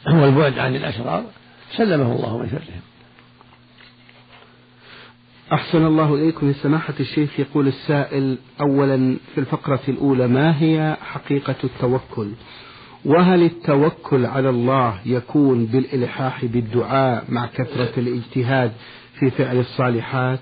والبعد 0.06 0.58
عن 0.58 0.76
الأشرار 0.76 1.24
سلمه 1.76 2.12
الله 2.12 2.38
من 2.38 2.48
شرهم. 2.48 2.80
أحسن 5.52 5.86
الله 5.86 6.14
إليكم 6.14 6.48
يا 6.48 6.52
سماحة 6.52 6.94
الشيخ 7.00 7.40
يقول 7.40 7.66
السائل 7.68 8.38
أولا 8.60 9.16
في 9.34 9.40
الفقرة 9.40 9.80
الأولى 9.88 10.26
ما 10.26 10.62
هي 10.62 10.96
حقيقة 11.02 11.54
التوكل؟ 11.64 12.30
وهل 13.04 13.42
التوكل 13.42 14.26
على 14.26 14.48
الله 14.50 14.98
يكون 15.06 15.66
بالإلحاح 15.66 16.44
بالدعاء 16.44 17.24
مع 17.28 17.46
كثرة 17.46 17.92
الاجتهاد 18.00 18.72
في 19.18 19.30
فعل 19.30 19.58
الصالحات؟ 19.58 20.40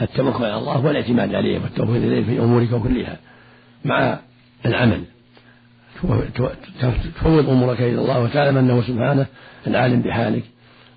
التوكل 0.00 0.44
على 0.44 0.58
الله 0.58 0.84
والإعتماد 0.86 1.34
عليه 1.34 1.58
والتوكل 1.58 1.96
إليه 1.96 2.24
في 2.24 2.38
أمورك 2.38 2.68
كلها 2.82 3.18
مع 3.84 4.18
العمل. 4.66 5.04
تفوض 7.14 7.48
امورك 7.48 7.80
إلى 7.80 7.98
الله 8.00 8.20
وتعلم 8.20 8.56
أنه 8.56 8.82
سبحانه 8.82 9.26
العالم 9.66 10.00
بحالك 10.00 10.42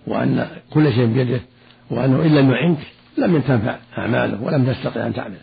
وأن 0.08 0.48
كل 0.74 0.94
شيء 0.94 1.06
بيده 1.06 1.42
وأنه 1.90 2.22
إن 2.22 2.36
لم 2.36 2.52
يعنك 2.52 2.78
لم 3.18 3.42
تنفع 3.42 3.76
أعماله 3.98 4.44
ولم 4.44 4.66
تستطع 4.66 5.08
أن 5.08 5.14
تعمل. 5.14 5.38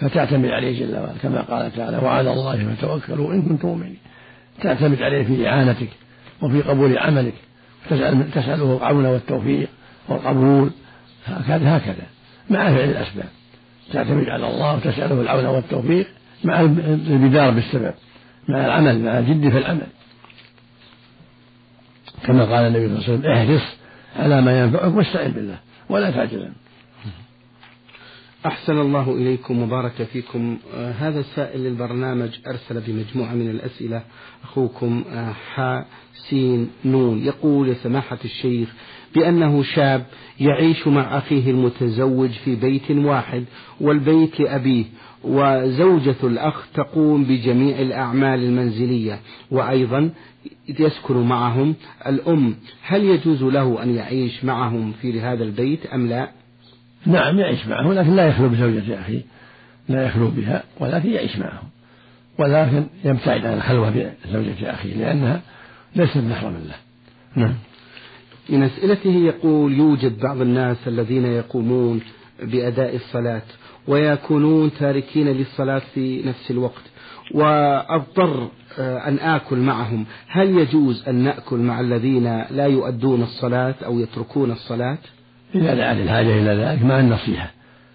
فتعتمد 0.00 0.48
عليه 0.48 0.80
جل 0.80 0.98
وعلا 0.98 1.12
كما 1.22 1.40
قال 1.40 1.72
تعالى 1.76 1.96
وعلى 1.96 2.32
الله 2.32 2.74
فتوكلوا 2.74 3.34
إن 3.34 3.42
كنتم 3.42 3.68
مؤمنين. 3.68 3.98
تعتمد 4.62 5.02
عليه 5.02 5.24
في 5.24 5.48
إعانتك 5.48 5.88
وفي 6.42 6.62
قبول 6.62 6.98
عملك. 6.98 7.34
تسأل 7.90 8.30
تسأله 8.30 8.76
العون 8.76 9.06
والتوفيق 9.06 9.68
والقبول. 10.08 10.70
هكذا 11.26 11.76
هكذا. 11.76 12.06
مع 12.50 12.74
فعل 12.74 12.90
الأسباب. 12.90 13.28
تعتمد 13.92 14.28
على 14.28 14.50
الله 14.50 14.76
وتسأله 14.76 15.20
العون 15.20 15.46
والتوفيق 15.46 16.06
مع 16.44 16.60
البدار 16.60 17.50
بالسبب. 17.50 17.94
مع 18.48 18.66
العمل 18.66 19.04
مع 19.04 19.18
الجد 19.18 19.48
في 19.48 19.58
العمل. 19.58 19.86
كما 22.24 22.44
قال 22.44 22.64
النبي 22.66 23.00
صلى 23.00 23.14
الله 23.14 23.28
عليه 23.30 23.44
وسلم 23.44 23.56
احرص 23.56 23.76
على 24.16 24.42
ما 24.42 24.60
ينفعك 24.60 24.94
واستعن 24.94 25.30
بالله 25.30 25.58
ولا 25.88 26.10
تعجل 26.10 26.52
أحسن 28.46 28.80
الله 28.80 29.14
إليكم 29.14 29.62
وبارك 29.62 30.02
فيكم. 30.12 30.58
آه 30.74 30.92
هذا 30.92 31.20
السائل 31.20 31.60
للبرنامج 31.60 32.38
أرسل 32.46 32.80
بمجموعة 32.80 33.34
من 33.34 33.50
الأسئلة. 33.50 34.02
أخوكم 34.44 35.04
آه 35.12 35.32
حا 35.32 35.84
سين 36.14 36.70
نون. 36.84 37.18
يقول 37.18 37.68
يا 37.68 37.74
سماحة 37.74 38.18
الشيخ 38.24 38.68
بأنه 39.14 39.62
شاب 39.62 40.06
يعيش 40.40 40.86
مع 40.86 41.18
أخيه 41.18 41.50
المتزوج 41.50 42.30
في 42.30 42.56
بيت 42.56 42.90
واحد 42.90 43.44
والبيت 43.80 44.40
لأبيه 44.40 44.84
وزوجة 45.24 46.16
الأخ 46.24 46.66
تقوم 46.74 47.24
بجميع 47.24 47.80
الأعمال 47.80 48.44
المنزلية 48.44 49.20
وأيضا 49.50 50.10
يسكن 50.68 51.16
معهم 51.16 51.74
الأم. 52.06 52.54
هل 52.82 53.04
يجوز 53.04 53.42
له 53.42 53.82
أن 53.82 53.94
يعيش 53.94 54.44
معهم 54.44 54.92
في 54.92 55.20
هذا 55.20 55.44
البيت 55.44 55.86
أم 55.86 56.08
لا؟ 56.08 56.30
نعم 57.06 57.38
يعيش 57.38 57.66
معه 57.66 57.92
لكن 57.92 58.16
لا 58.16 58.28
يخلو 58.28 58.48
بزوجة 58.48 59.00
أخيه 59.00 59.20
لا 59.88 60.06
يخلو 60.06 60.28
بها 60.28 60.62
ولكن 60.80 61.10
يعيش 61.10 61.38
معه 61.38 61.62
ولكن 62.38 62.86
يبتعد 63.04 63.46
عن 63.46 63.54
الخلوة 63.54 64.14
بزوجة 64.24 64.70
أخيه 64.70 64.94
لأنها 64.94 65.40
ليست 65.96 66.16
محرما 66.16 66.58
له 66.58 66.76
نعم. 67.36 67.54
من 68.48 68.62
أسئلته 68.62 69.10
يقول 69.10 69.72
يوجد 69.72 70.18
بعض 70.18 70.40
الناس 70.40 70.76
الذين 70.86 71.26
يقومون 71.26 72.00
بأداء 72.42 72.96
الصلاة 72.96 73.42
ويكونون 73.88 74.70
تاركين 74.78 75.28
للصلاة 75.28 75.82
في 75.94 76.22
نفس 76.22 76.50
الوقت. 76.50 76.82
وأضطر 77.34 78.48
آه، 78.78 79.08
أن 79.08 79.18
آكل 79.18 79.56
معهم. 79.56 80.04
هل 80.28 80.58
يجوز 80.58 81.08
أن 81.08 81.14
نأكل 81.14 81.56
مع 81.56 81.80
الذين 81.80 82.42
لا 82.50 82.66
يؤدون 82.66 83.22
الصلاة 83.22 83.74
أو 83.84 84.00
يتركون 84.00 84.50
الصلاة؟ 84.50 84.98
إذا 85.54 85.74
دعت 85.74 85.96
الحاجة 85.96 86.38
إلى 86.38 86.64
ذلك 86.64 86.84
مع 86.84 87.00
النصيحة 87.00 87.50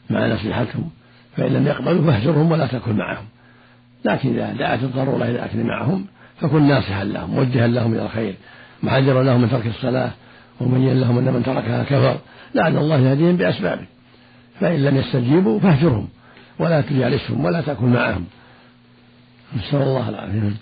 مع 0.10 0.28
نصيحتهم. 0.28 0.90
فإن 1.38 1.54
لم 1.54 1.68
يقبلوا 1.68 2.12
فاهجرهم 2.12 2.52
ولا 2.52 2.68
تأكل 2.68 2.94
معهم. 2.94 3.26
لكن 4.06 4.30
إذا 4.30 4.54
دعت 4.54 4.84
الضرورة 4.84 5.24
إلى 5.24 5.32
الأكل 5.32 5.64
معهم 5.64 6.06
فكن 6.42 6.68
ناصحا 6.68 7.04
لهم 7.04 7.30
موجها 7.30 7.68
لهم 7.68 7.94
إلى 7.94 8.06
الخير 8.06 8.36
محذرا 8.84 9.24
لهم 9.24 9.42
من 9.42 9.50
ترك 9.50 9.68
الصلاة 9.68 10.12
ومبينا 10.62 11.00
لهم 11.00 11.18
أن 11.18 11.34
من 11.34 11.44
تركها 11.44 11.84
كفر 11.84 12.18
لعل 12.56 12.78
الله 12.78 13.00
يهديهم 13.00 13.38
بأسبابه. 13.38 13.86
فإن 14.60 14.86
لم 14.86 14.98
يستجيبوا 14.98 15.60
فاهجرهم 15.60 16.08
ولا 16.60 16.82
تجالسهم 16.82 17.46
ولا 17.46 17.62
تأكل 17.62 17.86
معهم. 17.86 18.26
نسأل 19.58 19.82
الله 19.82 20.10
العافية. 20.10 20.54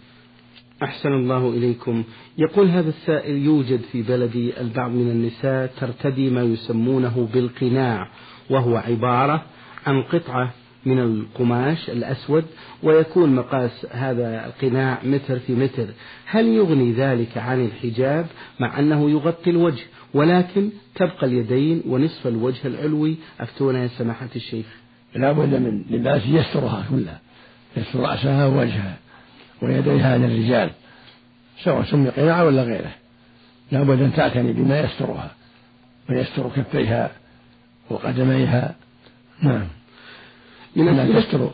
أحسن 0.84 1.10
الله 1.10 1.50
إليكم. 1.50 2.04
يقول 2.38 2.70
هذا 2.70 2.90
السائل 2.90 3.36
يوجد 3.38 3.82
في 3.92 4.02
بلدي 4.02 4.62
البعض 4.62 4.92
من 4.92 5.12
النساء 5.12 5.72
ترتدي 5.80 6.30
ما 6.30 6.42
يسمونه 6.42 7.28
بالقناع 7.34 8.08
وهو 8.50 8.78
عبارة 8.78 9.46
عن 9.88 10.04
قطعة 10.04 10.54
من 10.86 11.00
القماش 11.00 11.89
الأسود 11.89 12.46
ويكون 12.84 13.36
مقاس 13.36 13.88
هذا 13.92 14.46
القناع 14.46 15.00
متر 15.04 15.39
في 15.39 15.54
متر. 15.54 15.88
هل 16.25 16.48
يغني 16.48 16.94
ذلك 16.94 17.38
عن 17.38 17.65
الحجاب؟ 17.65 18.25
مع 18.60 18.80
أنه 18.80 19.10
يغطي 19.10 19.50
الوجه 19.50 19.84
ولكن 20.13 20.70
تبقى 20.96 21.27
اليدين 21.27 21.82
ونصف 21.88 22.27
الوجه 22.27 22.68
العلوي. 22.68 23.15
أفتونا 23.39 23.84
يا 23.84 23.88
سماحة 23.88 24.30
الشيخ. 24.36 24.65
لا 25.15 25.32
بد 25.32 25.54
من 25.54 25.84
لباس 25.89 26.22
يسترها 26.25 26.86
كلها. 26.89 27.22
يستر 27.77 28.00
رأسها 28.00 28.46
ووجهها 28.46 28.98
ويديها 29.62 30.13
عن 30.13 30.24
الرجال 30.24 30.70
سواء 31.63 31.84
سمي 31.84 32.10
قناع 32.10 32.44
ولا 32.44 32.63
غيره. 32.63 32.92
لا 33.72 33.84
بد 33.84 34.01
أن 34.01 34.13
تعتني 34.13 34.54
بما 34.54 34.80
يسترها 34.80 35.32
ويستر 36.10 36.50
كفيها 36.56 37.12
وقدميها. 37.89 38.75
نعم. 39.42 39.68
من 40.75 40.88
أنها 40.88 41.20
تستر. 41.20 41.51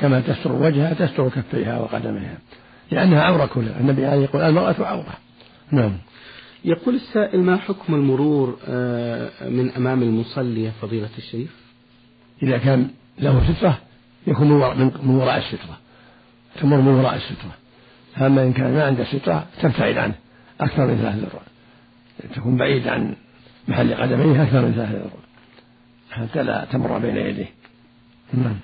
كما 0.00 0.20
تستر 0.20 0.52
وجهها 0.52 0.94
تستر 0.94 1.28
كفيها 1.28 1.80
وقدميها. 1.80 2.38
لأنها 2.90 3.22
عورة 3.22 3.46
كلها. 3.46 3.80
النبي 3.80 4.06
عليه 4.06 4.22
يقول 4.22 4.42
المرأة 4.42 4.74
عورة. 4.78 5.14
نعم. 5.70 5.92
يقول 6.64 6.94
السائل 6.94 7.40
ما 7.40 7.56
حكم 7.56 7.94
المرور 7.94 8.58
آه، 8.68 9.48
من 9.48 9.70
أمام 9.70 10.02
المصلي 10.02 10.64
يا 10.64 10.72
فضيلة 10.82 11.10
الشيخ 11.18 11.50
إذا 12.42 12.58
كان 12.58 12.90
له 13.18 13.52
سترة 13.52 13.78
يكون 14.26 14.48
من 15.02 15.14
وراء 15.14 15.38
السترة. 15.38 15.78
تمر 16.60 16.80
من 16.80 16.94
وراء 16.94 17.14
السترة. 17.14 17.52
أما 18.26 18.42
إن 18.42 18.52
كان 18.52 18.72
ما 18.74 18.84
عنده 18.84 19.04
سترة 19.04 19.46
تبتعد 19.62 19.96
عنه 19.96 20.14
أكثر 20.60 20.86
من 20.86 20.96
ثلاث 20.96 21.16
ذراع 21.16 21.42
تكون 22.34 22.56
بعيد 22.56 22.88
عن 22.88 23.14
محل 23.68 23.94
قدميه 23.94 24.42
أكثر 24.42 24.60
من 24.60 24.72
ثلاث 24.72 24.90
ذراع 24.90 25.10
حتى 26.10 26.42
لا 26.42 26.64
تمر 26.72 26.98
بين 26.98 27.16
يديه. 27.16 27.61
نعم. 28.34 28.56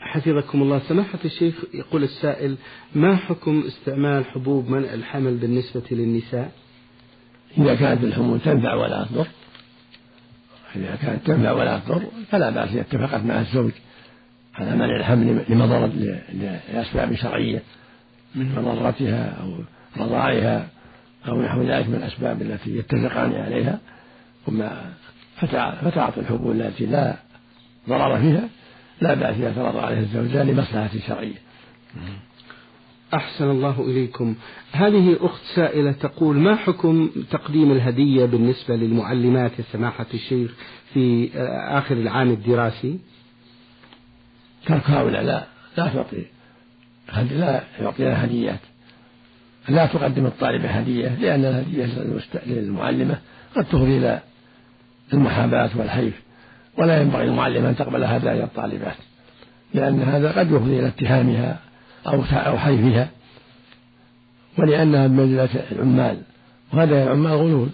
حفظكم 0.00 0.62
الله. 0.62 0.78
سماحة 0.78 1.18
الشيخ 1.24 1.54
يقول 1.74 2.02
السائل 2.02 2.56
ما 2.94 3.16
حكم 3.16 3.64
استعمال 3.66 4.24
حبوب 4.24 4.70
منع 4.70 4.94
الحمل 4.94 5.34
بالنسبة 5.34 5.82
للنساء؟ 5.90 6.52
إذا 7.58 7.74
كانت 7.74 8.04
الحمول 8.04 8.40
تنفع 8.40 8.74
ولا 8.74 9.04
تضر 9.04 9.26
إذا 10.76 10.96
كانت 11.02 11.26
تنفع 11.26 11.52
ولا 11.52 11.78
تضر 11.78 12.02
فلا 12.30 12.50
بأس 12.50 12.70
إذا 12.70 12.80
اتفقت 12.80 13.24
مع 13.24 13.40
الزوج 13.40 13.72
على 14.54 14.76
منع 14.76 14.96
الحمل 14.96 15.44
لمضرة 15.48 15.86
لأسباب 16.72 17.14
شرعية 17.14 17.62
من 18.34 18.54
مضرتها 18.54 19.36
أو 19.42 19.58
رضاعها 19.96 20.68
أو 21.28 21.42
نحو 21.42 21.62
ذلك 21.62 21.88
من 21.88 21.94
الأسباب 21.94 22.42
التي 22.42 22.76
يتفقان 22.76 23.32
عليها. 23.32 23.78
وما 24.48 24.92
فتعاطي 25.82 26.20
الحبوب 26.20 26.52
التي 26.52 26.86
لا 26.86 27.16
ضرر 27.88 28.20
فيها 28.20 28.48
لا 29.00 29.14
بأس 29.14 29.36
إذا 29.36 29.52
فرض 29.52 29.76
عليه 29.76 29.98
الزوجان 29.98 30.46
لمصلحة 30.46 30.90
شرعية. 31.06 31.38
أحسن 33.14 33.50
الله 33.50 33.80
إليكم. 33.80 34.34
هذه 34.72 35.16
أخت 35.20 35.42
سائلة 35.54 35.92
تقول 35.92 36.36
ما 36.36 36.56
حكم 36.56 37.10
تقديم 37.30 37.72
الهدية 37.72 38.24
بالنسبة 38.24 38.76
للمعلمات 38.76 39.58
يا 39.58 39.64
سماحة 39.72 40.06
الشيخ 40.14 40.54
في 40.94 41.30
آخر 41.68 41.96
العام 41.96 42.30
الدراسي؟ 42.30 42.98
ترك 44.66 44.90
هؤلاء 44.90 45.22
لا 45.22 45.46
لا 45.76 45.88
تعطي 45.88 46.24
لا 47.30 47.62
يعطينا 47.80 48.24
هديات. 48.24 48.60
لا 49.68 49.86
تقدم 49.86 50.26
الطالبة 50.26 50.68
هدية 50.68 51.08
لأن 51.08 51.44
الهدية 51.44 51.86
للمعلمة 52.46 53.18
قد 53.56 53.64
تفضي 53.64 53.98
إلى 53.98 54.22
المحاباة 55.12 55.70
والحيف. 55.76 56.27
ولا 56.78 57.00
ينبغي 57.00 57.24
المعلم 57.24 57.64
أن 57.64 57.76
تقبل 57.76 58.04
هدايا 58.04 58.44
الطالبات 58.44 58.96
لأن 59.74 60.02
هذا 60.02 60.32
قد 60.32 60.52
يفضي 60.52 60.78
إلى 60.78 60.88
اتهامها 60.88 61.58
أو 62.06 62.22
أو 62.32 62.58
حيفها 62.58 63.08
ولأنها 64.58 65.06
بمنزلة 65.06 65.48
العمال 65.72 66.22
وهذا 66.72 67.02
العمال 67.02 67.32
غلول. 67.32 67.68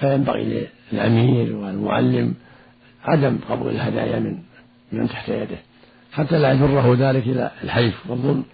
فينبغي 0.00 0.66
للأمير 0.92 1.56
والمعلم 1.56 2.34
عدم 3.04 3.38
قبول 3.50 3.70
الهدايا 3.70 4.18
من 4.20 4.38
من 4.92 5.08
تحت 5.08 5.28
يده 5.28 5.58
حتى 6.12 6.38
لا 6.38 6.52
يجره 6.52 6.96
ذلك 6.98 7.22
إلى 7.22 7.50
الحيف 7.64 8.10
والظلم 8.10 8.44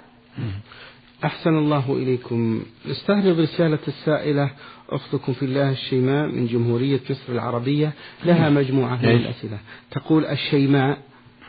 أحسن 1.24 1.58
الله 1.58 1.92
إليكم. 1.96 2.62
نستهرب 2.86 3.38
رسالة 3.38 3.78
السائلة 3.88 4.50
أختكم 4.90 5.32
في 5.32 5.44
الله 5.44 5.70
الشيماء 5.70 6.26
من 6.26 6.46
جمهورية 6.46 7.00
مصر 7.10 7.32
العربية 7.32 7.92
لها 8.24 8.50
مجموعة 8.50 8.96
من 8.96 9.08
الأسئلة. 9.08 9.58
تقول 9.90 10.26
الشيماء 10.26 10.98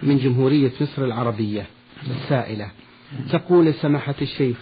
من 0.04 0.18
جمهورية 0.18 0.72
مصر 0.82 1.06
العربية 1.06 1.66
السائلة. 2.10 2.72
تقول 3.32 3.74
سماحة 3.74 4.16
الشيخ 4.22 4.58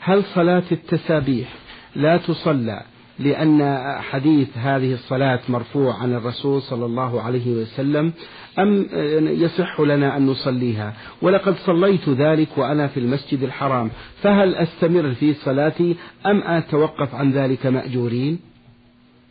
هل 0.00 0.24
صلاة 0.24 0.64
التسابيح 0.72 1.48
لا 1.96 2.16
تصلى 2.16 2.82
لأن 3.18 3.78
حديث 4.00 4.48
هذه 4.58 4.92
الصلاة 4.92 5.40
مرفوع 5.48 6.02
عن 6.02 6.14
الرسول 6.14 6.62
صلى 6.62 6.84
الله 6.84 7.22
عليه 7.22 7.52
وسلم 7.52 8.12
أم 8.58 8.86
يصح 9.22 9.80
لنا 9.80 10.16
أن 10.16 10.26
نصليها؟ 10.26 10.94
ولقد 11.22 11.56
صليت 11.56 12.08
ذلك 12.08 12.48
وأنا 12.58 12.86
في 12.86 13.00
المسجد 13.00 13.42
الحرام 13.42 13.90
فهل 14.22 14.54
أستمر 14.54 15.14
في 15.14 15.34
صلاتي 15.34 15.96
أم 16.26 16.42
أتوقف 16.42 17.14
عن 17.14 17.32
ذلك 17.32 17.66
مأجورين؟ 17.66 18.38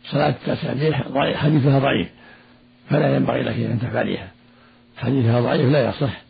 صلاة 0.04 0.28
التسابيح 0.28 1.02
حديثها 1.34 1.78
ضعيف 1.78 2.08
فلا 2.90 3.16
ينبغي 3.16 3.42
لك 3.42 3.54
أن 3.54 3.78
تفعليها. 3.80 4.30
حديثها 4.96 5.40
ضعيف 5.40 5.70
لا 5.70 5.88
يصح. 5.88 6.22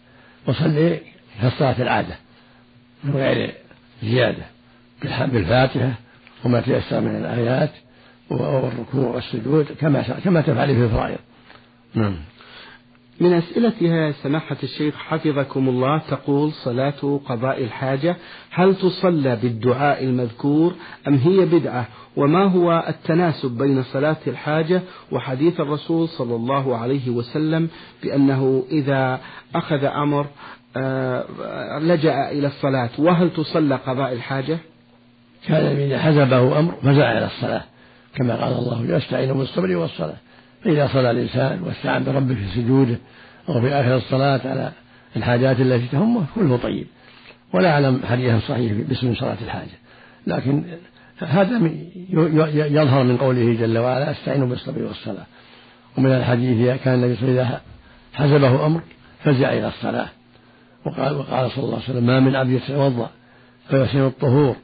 وصلي 0.47 1.01
كالصلاة 1.43 1.83
العادة 1.83 2.17
من 3.05 3.17
غير 3.17 3.55
زيادة. 4.03 4.45
بالفاتحة 5.03 6.04
وما 6.45 6.61
تيسر 6.61 7.01
من 7.01 7.17
الآيات 7.17 7.71
والركوع 8.31 9.15
والسجود 9.15 9.67
كما 9.81 10.03
كما 10.03 10.41
تفعل 10.41 10.75
في 10.75 10.85
الفرائض 10.85 11.19
نعم. 11.95 12.17
من 13.21 13.33
أسئلتها 13.33 14.13
سماحة 14.13 14.57
الشيخ 14.63 14.95
حفظكم 14.97 15.69
الله 15.69 15.99
تقول 15.99 16.53
صلاة 16.53 17.21
قضاء 17.27 17.65
الحاجة 17.65 18.17
هل 18.51 18.75
تصلى 18.75 19.37
بالدعاء 19.37 20.05
المذكور 20.05 20.75
أم 21.09 21.15
هي 21.15 21.45
بدعة 21.45 21.89
وما 22.17 22.45
هو 22.45 22.85
التناسب 22.89 23.51
بين 23.51 23.83
صلاة 23.83 24.17
الحاجة 24.27 24.83
وحديث 25.13 25.61
الرسول 25.61 26.09
صلى 26.09 26.37
الله 26.37 26.77
عليه 26.77 27.11
وسلم 27.11 27.69
بأنه 28.03 28.65
إذا 28.71 29.21
أخذ 29.55 29.85
أمر 29.85 30.27
آه، 30.77 31.25
لجأ 31.79 32.31
إلى 32.31 32.47
الصلاة 32.47 32.91
وهل 32.99 33.31
تصلى 33.31 33.75
قضاء 33.75 34.13
الحاجة؟ 34.13 34.59
كان 35.49 35.77
إذا 35.77 35.99
حزبه 35.99 36.59
أمر 36.59 36.75
فزع 36.83 37.13
إلى 37.13 37.27
الصلاة. 37.27 37.63
كما 38.15 38.45
قال 38.45 38.53
الله 38.53 38.97
يستعين 38.97 39.33
بالصبر 39.33 39.77
والصلاة. 39.77 40.17
فإذا 40.65 40.89
صلى 40.93 41.11
الإنسان 41.11 41.63
واستعان 41.63 42.05
بربه 42.05 42.35
في 42.35 42.47
سجوده 42.55 42.97
أو 43.49 43.61
في 43.61 43.69
آخر 43.69 43.97
الصلاة 43.97 44.41
على 44.45 44.73
الحاجات 45.17 45.61
التي 45.61 45.87
تهمه 45.93 46.25
كله 46.35 46.57
طيب. 46.57 46.87
ولا 47.53 47.71
أعلم 47.71 48.01
حديثا 48.11 48.41
صحيح 48.49 48.73
باسم 48.73 49.15
صلاة 49.15 49.37
الحاجة. 49.45 49.79
لكن 50.27 50.65
هذا 51.19 51.71
يظهر 52.55 53.03
من 53.03 53.17
قوله 53.17 53.57
جل 53.61 53.79
وعلا 53.79 54.11
استعينوا 54.11 54.49
بالصبر 54.49 54.83
والصلاة. 54.83 55.27
ومن 55.99 56.11
الحديث 56.11 56.83
كان 56.83 56.95
النبي 56.95 57.17
صلى 57.17 57.29
الله 57.29 57.43
عليه 57.43 57.51
وسلم 57.51 57.61
حسبه 58.15 58.67
أمر 58.67 58.81
فزع 59.25 59.53
إلى 59.53 59.69
الصلاة. 59.69 60.09
وقال 60.87 61.17
وقال 61.17 61.51
صلى 61.51 61.65
الله 61.65 61.75
عليه 61.75 61.85
وسلم 61.85 62.07
ما 62.07 62.21
من 62.21 62.37
عبد 62.37 62.51
يتوضأ 62.51 63.11
فيحسن 63.69 64.07
الطهور 64.07 64.57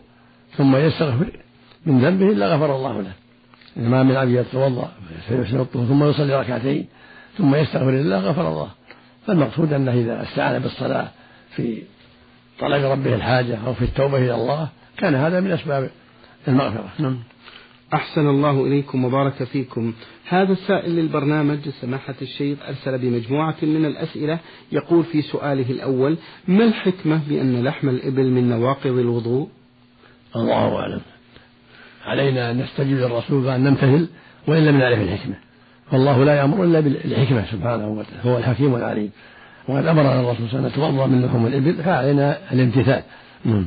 ثم 0.57 0.77
يستغفر 0.77 1.31
من 1.87 1.99
ذنبه 1.99 2.29
إلا 2.29 2.55
غفر 2.55 2.77
الله 2.77 3.01
له. 3.01 3.13
ما 3.77 4.03
من 4.03 4.17
عبد 4.17 4.31
يتوضأ 4.31 4.93
ثم 5.73 6.05
يصلي 6.05 6.41
ركعتين 6.41 6.87
ثم 7.39 7.55
يستغفر 7.55 7.89
الله 7.89 8.19
غفر 8.19 8.49
الله. 8.49 8.69
فالمقصود 9.27 9.73
أنه 9.73 9.93
إذا 9.93 10.23
استعان 10.23 10.63
بالصلاة 10.63 11.09
في 11.57 11.83
طلب 12.61 12.85
ربه 12.85 13.15
الحاجة 13.15 13.59
أو 13.67 13.75
في 13.75 13.83
التوبة 13.83 14.19
إلى 14.19 14.35
الله 14.35 14.69
كان 14.99 15.15
هذا 15.15 15.41
من 15.41 15.51
أسباب 15.51 15.91
المغفرة. 16.49 16.91
نعم. 16.99 17.19
أحسن 17.95 18.27
الله 18.29 18.67
إليكم 18.67 19.05
وبارك 19.05 19.45
فيكم. 19.45 19.93
هذا 20.29 20.53
السائل 20.53 20.91
للبرنامج 20.91 21.69
سماحة 21.69 22.15
الشيخ 22.23 22.59
أرسل 22.69 22.99
بمجموعة 22.99 23.57
من 23.63 23.85
الأسئلة. 23.85 24.39
يقول 24.73 25.05
في 25.05 25.23
سؤاله 25.23 25.71
الأول 25.71 26.17
ما 26.49 26.65
الحكمة 26.65 27.21
بأن 27.29 27.65
لحم 27.65 27.89
الإبل 27.89 28.31
من 28.31 28.49
نواقض 28.49 28.99
الوضوء؟ 28.99 29.49
الله 30.37 30.77
أعلم. 30.77 31.01
علينا 32.07 32.51
أن 32.51 32.59
نستجيب 32.59 32.97
للرسول 32.99 33.47
وأن 33.47 33.65
نمتثل 33.65 34.09
وإن 34.47 34.67
لم 34.67 34.79
نعرف 34.79 34.99
الحكمة. 34.99 35.35
فالله 35.91 36.25
لا 36.25 36.35
يأمر 36.35 36.65
إلا 36.65 36.81
بالحكمة 36.81 37.45
سبحانه 37.53 37.89
وتعالى 37.89 38.21
هو 38.25 38.39
الحكيم 38.39 38.75
العليم 38.75 39.11
وقد 39.69 39.87
أمرنا 39.87 40.21
الرسول 40.21 40.49
صلى 40.49 40.59
الله 40.59 40.71
عليه 40.71 40.79
وسلم 40.79 40.89
نتوضأ 40.89 41.07
من 41.07 41.25
لحوم 41.25 41.47
الإبل 41.47 41.75
فعلينا 41.75 42.53
الامتثال. 42.53 43.03
نعم. 43.45 43.67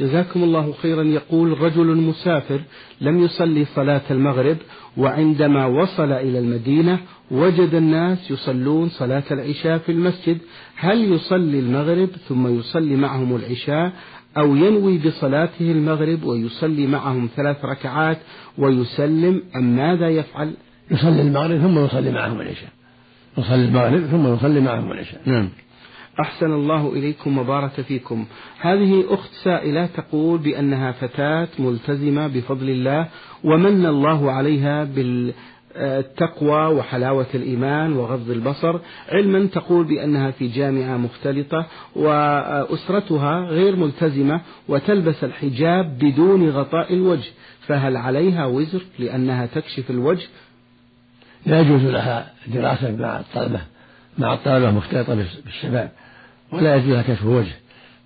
جزاكم 0.00 0.42
الله 0.42 0.72
خيرا. 0.82 1.02
يقول 1.02 1.60
رجل 1.60 1.96
مسافر 1.96 2.60
لم 3.00 3.24
يصلي 3.24 3.64
صلاة 3.64 4.00
المغرب 4.10 4.56
وعندما 4.96 5.66
وصل 5.66 6.12
إلى 6.12 6.38
المدينة 6.38 6.98
وجد 7.30 7.74
الناس 7.74 8.30
يصلون 8.30 8.88
صلاة 8.88 9.22
العشاء 9.30 9.78
في 9.78 9.92
المسجد. 9.92 10.38
هل 10.76 11.12
يصلي 11.12 11.58
المغرب 11.58 12.08
ثم 12.28 12.58
يصلي 12.58 12.96
معهم 12.96 13.36
العشاء 13.36 13.92
أو 14.36 14.56
ينوي 14.56 14.98
بصلاته 14.98 15.72
المغرب 15.72 16.24
ويصلي 16.24 16.86
معهم 16.86 17.28
ثلاث 17.36 17.64
ركعات 17.64 18.18
ويسلم 18.58 19.42
أم 19.56 19.76
ماذا 19.76 20.08
يفعل؟ 20.08 20.54
يصلي 20.90 21.22
المغرب 21.22 21.58
ثم 21.58 21.78
يصلي 21.78 22.10
معهم 22.10 22.40
العشاء. 22.40 22.70
يصلي 23.38 23.64
المغرب 23.64 24.06
ثم 24.06 24.34
يصلي 24.34 24.60
معهم 24.60 24.92
العشاء. 24.92 25.20
نعم. 25.24 25.48
أحسن 26.20 26.52
الله 26.52 26.92
إليكم 26.92 27.38
وبارك 27.38 27.80
فيكم. 27.80 28.26
هذه 28.60 29.04
أخت 29.08 29.30
سائلة 29.44 29.86
تقول 29.86 30.38
بأنها 30.38 30.92
فتاة 30.92 31.48
ملتزمة 31.58 32.26
بفضل 32.26 32.70
الله 32.70 33.08
ومن 33.44 33.86
الله 33.86 34.32
عليها 34.32 34.84
بال 34.84 35.32
التقوى 35.76 36.66
وحلاوة 36.66 37.26
الإيمان 37.34 37.92
وغض 37.92 38.30
البصر 38.30 38.78
علما 39.08 39.46
تقول 39.46 39.84
بأنها 39.84 40.30
في 40.30 40.48
جامعة 40.48 40.96
مختلطة 40.96 41.66
وأسرتها 41.96 43.40
غير 43.40 43.76
ملتزمة 43.76 44.40
وتلبس 44.68 45.24
الحجاب 45.24 45.98
بدون 45.98 46.50
غطاء 46.50 46.94
الوجه 46.94 47.30
فهل 47.66 47.96
عليها 47.96 48.46
وزر 48.46 48.82
لأنها 48.98 49.46
تكشف 49.46 49.90
الوجه؟ 49.90 50.26
لا 51.46 51.60
يجوز 51.60 51.82
لها 51.84 52.32
دراسة 52.46 52.96
مع 52.96 53.20
الطلبة 53.20 53.60
مع 54.18 54.34
الطلبة 54.34 54.70
مختلطة 54.70 55.14
بالشباب 55.44 55.90
ولا 56.52 56.76
يجوز 56.76 56.88
لها 56.90 57.02
كشف 57.02 57.22
الوجه 57.22 57.52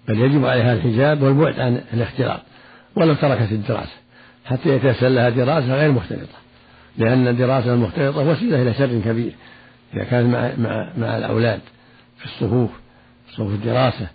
بل 0.09 0.21
يجب 0.21 0.45
عليها 0.45 0.73
الحجاب 0.75 1.23
والبعد 1.23 1.61
عن 1.61 1.81
الاختلاط 1.95 2.41
ولو 2.97 3.15
تركت 3.15 3.53
الدراسة 3.53 3.97
حتى 4.45 4.69
يتيسر 4.69 5.09
لها 5.09 5.31
دراسة 5.31 5.75
غير 5.75 5.93
مختلطة. 5.93 6.44
لأن 6.99 7.29
الدراسة 7.29 7.75
المختلطة 7.75 8.29
وسيلة 8.29 8.63
إلى 8.63 8.75
شر 8.75 9.01
كبير. 9.05 9.33
إذا 9.95 10.05
كانت 10.05 10.35
مع, 10.35 10.53
مع, 10.59 10.89
مع 10.99 11.19
الأولاد 11.19 11.61
في 12.19 12.25
الصفوف 12.25 12.71
صفوف 13.33 13.55
الدراسة 13.55 14.07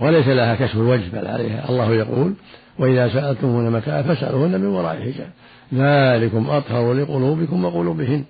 وليس 0.00 0.28
لها 0.28 0.54
كشف 0.54 0.76
الوجه 0.76 1.10
بل 1.12 1.26
عليها 1.26 1.68
الله 1.68 1.94
يقول 1.94 2.34
وإذا 2.78 3.08
سألتموهن 3.08 3.72
متاعا 3.72 4.02
فاسألوهن 4.02 4.60
من 4.60 4.66
وراء 4.66 4.96
حجاب 4.96 5.30
ذلكم 5.74 6.50
أطهر 6.50 6.92
لقلوبكم 6.92 7.64
وقلوبهن. 7.64 8.24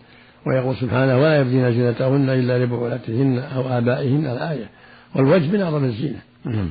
ويقول 0.46 0.77
سبحانه 0.77 1.16
ولا 1.16 1.40
يبدين 1.40 1.72
زينتهن 1.72 2.31
إلا 2.31 2.64
لبعولتهن 2.64 3.38
أو 3.38 3.79
آبائهن 3.79 4.27
الآية 4.27 4.66
والوجه 5.14 5.50
من 5.53 5.61
أعظم 5.61 5.85
الزينة. 5.85 6.18
نعم. 6.44 6.70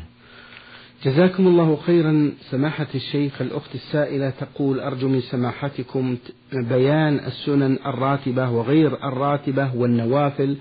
جزاكم 1.05 1.47
الله 1.47 1.75
خيرا. 1.85 2.31
سماحة 2.51 2.87
الشيخ 2.95 3.41
الأخت 3.41 3.75
السائلة 3.75 4.29
تقول 4.29 4.79
أرجو 4.79 5.07
من 5.07 5.21
سماحتكم 5.21 6.17
بيان 6.53 7.19
السنن 7.19 7.77
الراتبة 7.85 8.49
وغير 8.49 9.07
الراتبة 9.07 9.75
والنوافل 9.75 10.57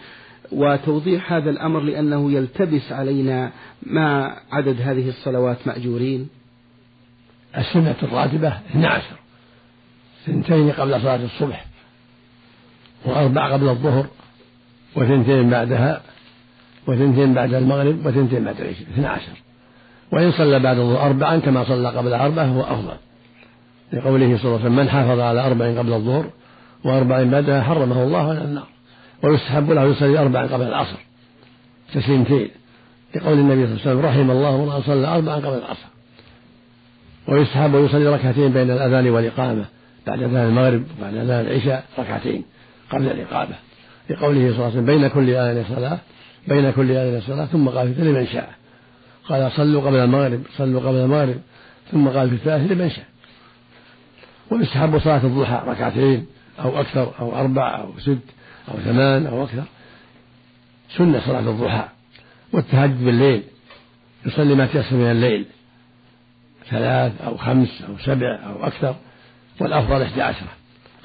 وتوضيح 0.53 1.33
هذا 1.33 1.51
الأمر 1.51 1.81
لأنه 1.81 2.33
يلتبس 2.33 2.93
علينا 2.93 3.53
ما 3.83 4.37
عدد 4.53 4.81
هذه 4.81 5.09
الصلوات 5.09 5.67
مأجورين. 5.67 6.29
السنة 7.57 7.97
الراتبة 8.03 8.49
12 8.49 9.05
سنتين 10.27 10.71
قبل 10.71 11.01
صلاة 11.01 11.25
الصبح 11.25 11.67
وأربع 13.05 13.53
قبل 13.53 13.69
الظهر 13.69 14.07
وثنتين 14.97 15.51
بعدها 15.51 16.03
وثنتين 16.87 17.35
بعد 17.35 17.55
المغرب 17.55 18.07
وثنتين 18.07 18.45
بعد 18.45 18.61
العشاء 18.61 18.87
12 18.95 19.52
وإن 20.13 20.33
صلى 20.33 20.59
بعد 20.59 20.79
الظهر 20.79 21.07
أربعا 21.07 21.39
كما 21.39 21.65
صلى 21.65 21.89
قبل 21.89 22.15
أربعة 22.15 22.45
هو 22.45 22.61
أفضل. 22.61 22.97
لقوله 23.93 24.37
صلى 24.37 24.45
الله 24.45 24.59
عليه 24.59 24.65
وسلم 24.65 24.77
من 24.77 24.89
حافظ 24.89 25.21
على 25.21 25.47
أربع 25.47 25.79
قبل 25.79 25.93
الظهر 25.93 26.31
وأربع 26.85 27.23
بعدها 27.23 27.63
حرمه 27.63 28.03
الله 28.03 28.29
على 28.31 28.45
النار. 28.45 28.67
ويستحب 29.23 29.71
له 29.71 29.85
يصلي 29.85 30.19
أربعا 30.19 30.47
قبل 30.47 30.67
العصر. 30.67 30.97
تسليمتين 31.95 32.49
لقول 33.17 33.39
النبي 33.39 33.67
صلى 33.67 33.75
الله 33.75 33.81
عليه 33.81 33.91
وسلم 33.91 34.07
رحم 34.07 34.31
الله 34.31 34.65
من 34.65 34.83
صلى 34.83 35.07
أربعا 35.07 35.37
قبل 35.37 35.59
العصر. 35.59 35.87
ويستحب 37.29 37.75
يصلي 37.75 38.07
ركعتين 38.07 38.53
بين 38.53 38.71
الأذان 38.71 39.09
والإقامة 39.09 39.65
بعد 40.07 40.23
أذان 40.23 40.49
المغرب 40.49 40.85
وبعد 40.99 41.15
أذان 41.15 41.47
العشاء 41.47 41.85
ركعتين 41.99 42.45
قبل 42.91 43.07
الإقامة. 43.07 43.55
لقوله 44.11 44.41
صلى 44.41 44.51
الله 44.51 44.65
عليه 44.65 44.75
وسلم 44.75 44.87
بين 44.87 45.09
كل 45.09 45.31
آذان 45.31 45.65
صلاة 45.77 45.99
بين 46.49 46.71
كل 46.71 46.91
آذان 46.91 47.21
صلاة 47.21 47.45
ثم 47.45 47.69
قال 47.69 47.95
لمن 47.99 48.27
شاء. 48.27 48.62
قال 49.29 49.53
صلوا 49.53 49.83
قبل 49.83 49.97
المغرب 49.97 50.43
صلوا 50.57 50.81
قبل 50.81 50.97
المغرب. 50.97 51.41
ثم 51.93 52.09
قال 52.09 52.29
في 52.29 52.35
الثالث 52.35 52.73
لمن 52.73 52.91
شاء. 52.91 53.05
ويستحب 54.51 54.99
صلاة 54.99 55.27
الضحى 55.27 55.63
ركعتين 55.67 56.27
أو 56.59 56.81
أكثر 56.81 57.13
أو 57.21 57.37
أربع 57.41 57.81
أو 57.81 57.99
ست 57.99 58.19
أو 58.69 58.75
ثمان 58.85 59.27
أو 59.27 59.45
أكثر. 59.45 59.65
سنة 60.97 61.21
صلاة 61.27 61.51
الضحى 61.51 61.89
والتهجد 62.53 63.05
بالليل. 63.05 63.43
يصلي 64.27 64.55
ما 64.55 64.67
تيسر 64.67 64.97
من 64.97 65.11
الليل. 65.11 65.47
ثلاث 66.71 67.23
أو 67.23 67.37
خمس 67.37 67.83
أو 67.89 67.99
سبع 67.99 68.39
أو 68.47 68.67
أكثر. 68.67 68.97
والأفضل 69.61 70.03
إحدى 70.03 70.23
عشرة 70.23 70.49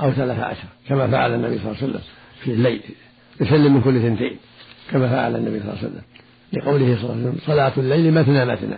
أو 0.01 0.11
ثلاثة 0.11 0.43
عشر 0.43 0.67
كما 0.87 1.07
فعل 1.07 1.33
النبي 1.33 1.57
صلى 1.57 1.65
الله 1.65 1.77
عليه 1.81 1.87
وسلم 1.91 2.01
في 2.43 2.51
الليل. 2.51 2.81
يسلم 3.41 3.73
من 3.73 3.81
كل 3.81 3.97
اثنتين 3.97 4.37
كما 4.91 5.09
فعل 5.09 5.35
النبي 5.35 5.59
صلى 5.59 5.69
الله 5.69 5.77
عليه 5.77 5.87
وسلم. 5.87 6.03
لقوله 6.53 6.95
صلى 6.95 7.03
الله 7.03 7.11
عليه 7.11 7.21
وسلم 7.21 7.37
صلاة 7.45 7.73
الليل 7.77 8.13
مثنى 8.13 8.45
مثنى. 8.45 8.77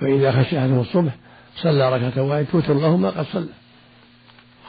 فإذا 0.00 0.32
خشي 0.32 0.58
أحدهم 0.58 0.80
الصبح 0.80 1.16
صلى 1.56 1.96
ركعة 1.96 2.22
واحدة 2.22 2.46
توتر 2.52 2.74
له 2.74 2.96
ما 2.96 3.10
قد 3.10 3.26
صلى. 3.26 3.48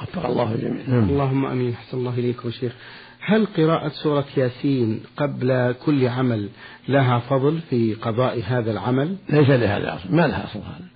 وفق 0.02 0.26
الله 0.26 0.54
الجميع 0.54 0.82
نعم. 0.88 1.10
اللهم 1.10 1.46
آمين. 1.46 1.74
أحسن 1.74 1.98
الله 1.98 2.13
اليكم 2.13 2.52
شيخ. 2.52 2.74
هل 3.22 3.46
قراءة 3.58 3.88
سورة 3.89 4.26
ياسين 4.38 5.04
قبل 5.18 5.76
كل 5.86 6.08
عمل 6.08 6.50
لها 6.88 7.20
فضل 7.20 7.60
في 7.70 7.94
قضاء 7.94 8.44
هذا 8.46 8.72
العمل؟ 8.72 9.15
ليس 9.30 9.50
لهذا 9.50 9.96
أصل 9.96 10.15
ما 10.15 10.28
لها 10.28 10.46
أصل 10.46 10.60
هذا. 10.60 10.88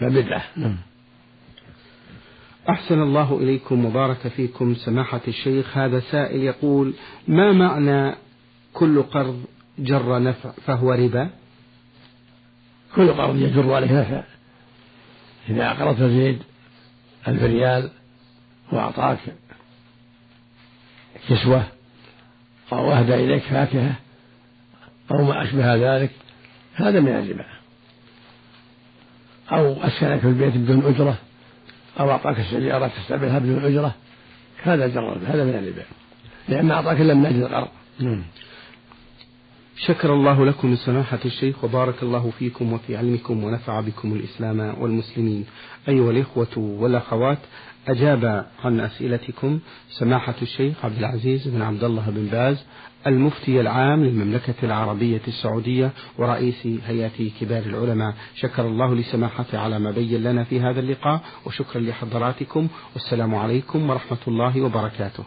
فبدعة. 0.00 0.42
نعم. 0.56 0.76
أحسن 2.68 3.02
الله 3.02 3.38
إليكم 3.38 3.84
وبارك 3.84 4.28
فيكم. 4.28 4.74
سماحة 4.74 5.20
الشيخ 5.28 5.78
هذا 5.78 6.00
سائل 6.00 6.42
يقول 6.42 6.94
ما 7.28 7.52
معنى 7.52 8.14
كل 8.72 9.02
قرض 9.02 9.44
جر 9.78 10.22
نفع 10.22 10.50
فهو 10.66 10.92
ربا. 10.92 11.30
كل 12.94 13.12
قرض 13.12 13.36
يجر 13.36 13.72
عليه 13.74 14.00
نفع. 14.00 14.22
إذا 15.48 15.70
أقرضت 15.70 16.02
زيد 16.02 16.42
ألف 17.28 17.42
ريال 17.42 17.90
وأعطاك 18.72 19.18
كسوة 21.28 21.64
أو 22.72 22.92
أهدى 22.92 23.14
إليك 23.14 23.42
فاكهة 23.42 23.94
أو 25.10 25.24
ما 25.24 25.42
أشبه 25.42 25.74
ذلك 25.74 26.10
هذا 26.74 27.00
من 27.00 27.08
الربا. 27.08 27.44
أو 29.52 29.82
أسكنك 29.82 30.20
في 30.20 30.26
البيت 30.26 30.56
بدون 30.56 30.86
أجرة 30.86 31.18
أو 32.00 32.10
أعطاك 32.10 32.40
السيارة 32.40 32.86
تستعملها 32.86 33.38
بدون 33.38 33.64
أجرة 33.64 33.94
هذا 34.62 34.86
جر 34.88 35.18
هذا 35.26 35.44
من 35.44 35.54
الربا. 35.54 35.82
لأن 36.48 36.70
أعطاك 36.70 37.00
من 37.00 37.26
أجل 37.26 37.42
القرض. 37.42 37.68
نعم. 38.00 38.22
شكر 39.86 40.14
الله 40.14 40.46
لكم 40.46 40.68
من 40.68 40.76
سماحة 40.76 41.18
الشيخ 41.24 41.64
وبارك 41.64 42.02
الله 42.02 42.30
فيكم 42.38 42.72
وفي 42.72 42.96
علمكم 42.96 43.44
ونفع 43.44 43.80
بكم 43.80 44.12
الإسلام 44.12 44.74
والمسلمين. 44.80 45.46
أيها 45.88 46.10
الإخوة 46.10 46.58
والأخوات 46.58 47.38
أجاب 47.88 48.46
عن 48.64 48.80
أسئلتكم 48.80 49.58
سماحة 49.88 50.34
الشيخ 50.42 50.84
عبد 50.84 50.98
العزيز 50.98 51.48
بن 51.48 51.62
عبد 51.62 51.84
الله 51.84 52.10
بن 52.10 52.26
باز 52.26 52.64
المفتي 53.06 53.60
العام 53.60 54.04
للمملكة 54.04 54.54
العربية 54.62 55.20
السعودية 55.28 55.90
ورئيس 56.18 56.66
هيئة 56.86 57.30
كبار 57.40 57.62
العلماء. 57.62 58.14
شكر 58.34 58.66
الله 58.66 58.94
لسماحته 58.94 59.58
على 59.58 59.78
ما 59.78 59.90
بين 59.90 60.22
لنا 60.22 60.44
في 60.44 60.60
هذا 60.60 60.80
اللقاء 60.80 61.20
وشكرا 61.46 61.80
لحضراتكم 61.80 62.68
والسلام 62.94 63.34
عليكم 63.34 63.90
ورحمة 63.90 64.18
الله 64.28 64.62
وبركاته. 64.62 65.24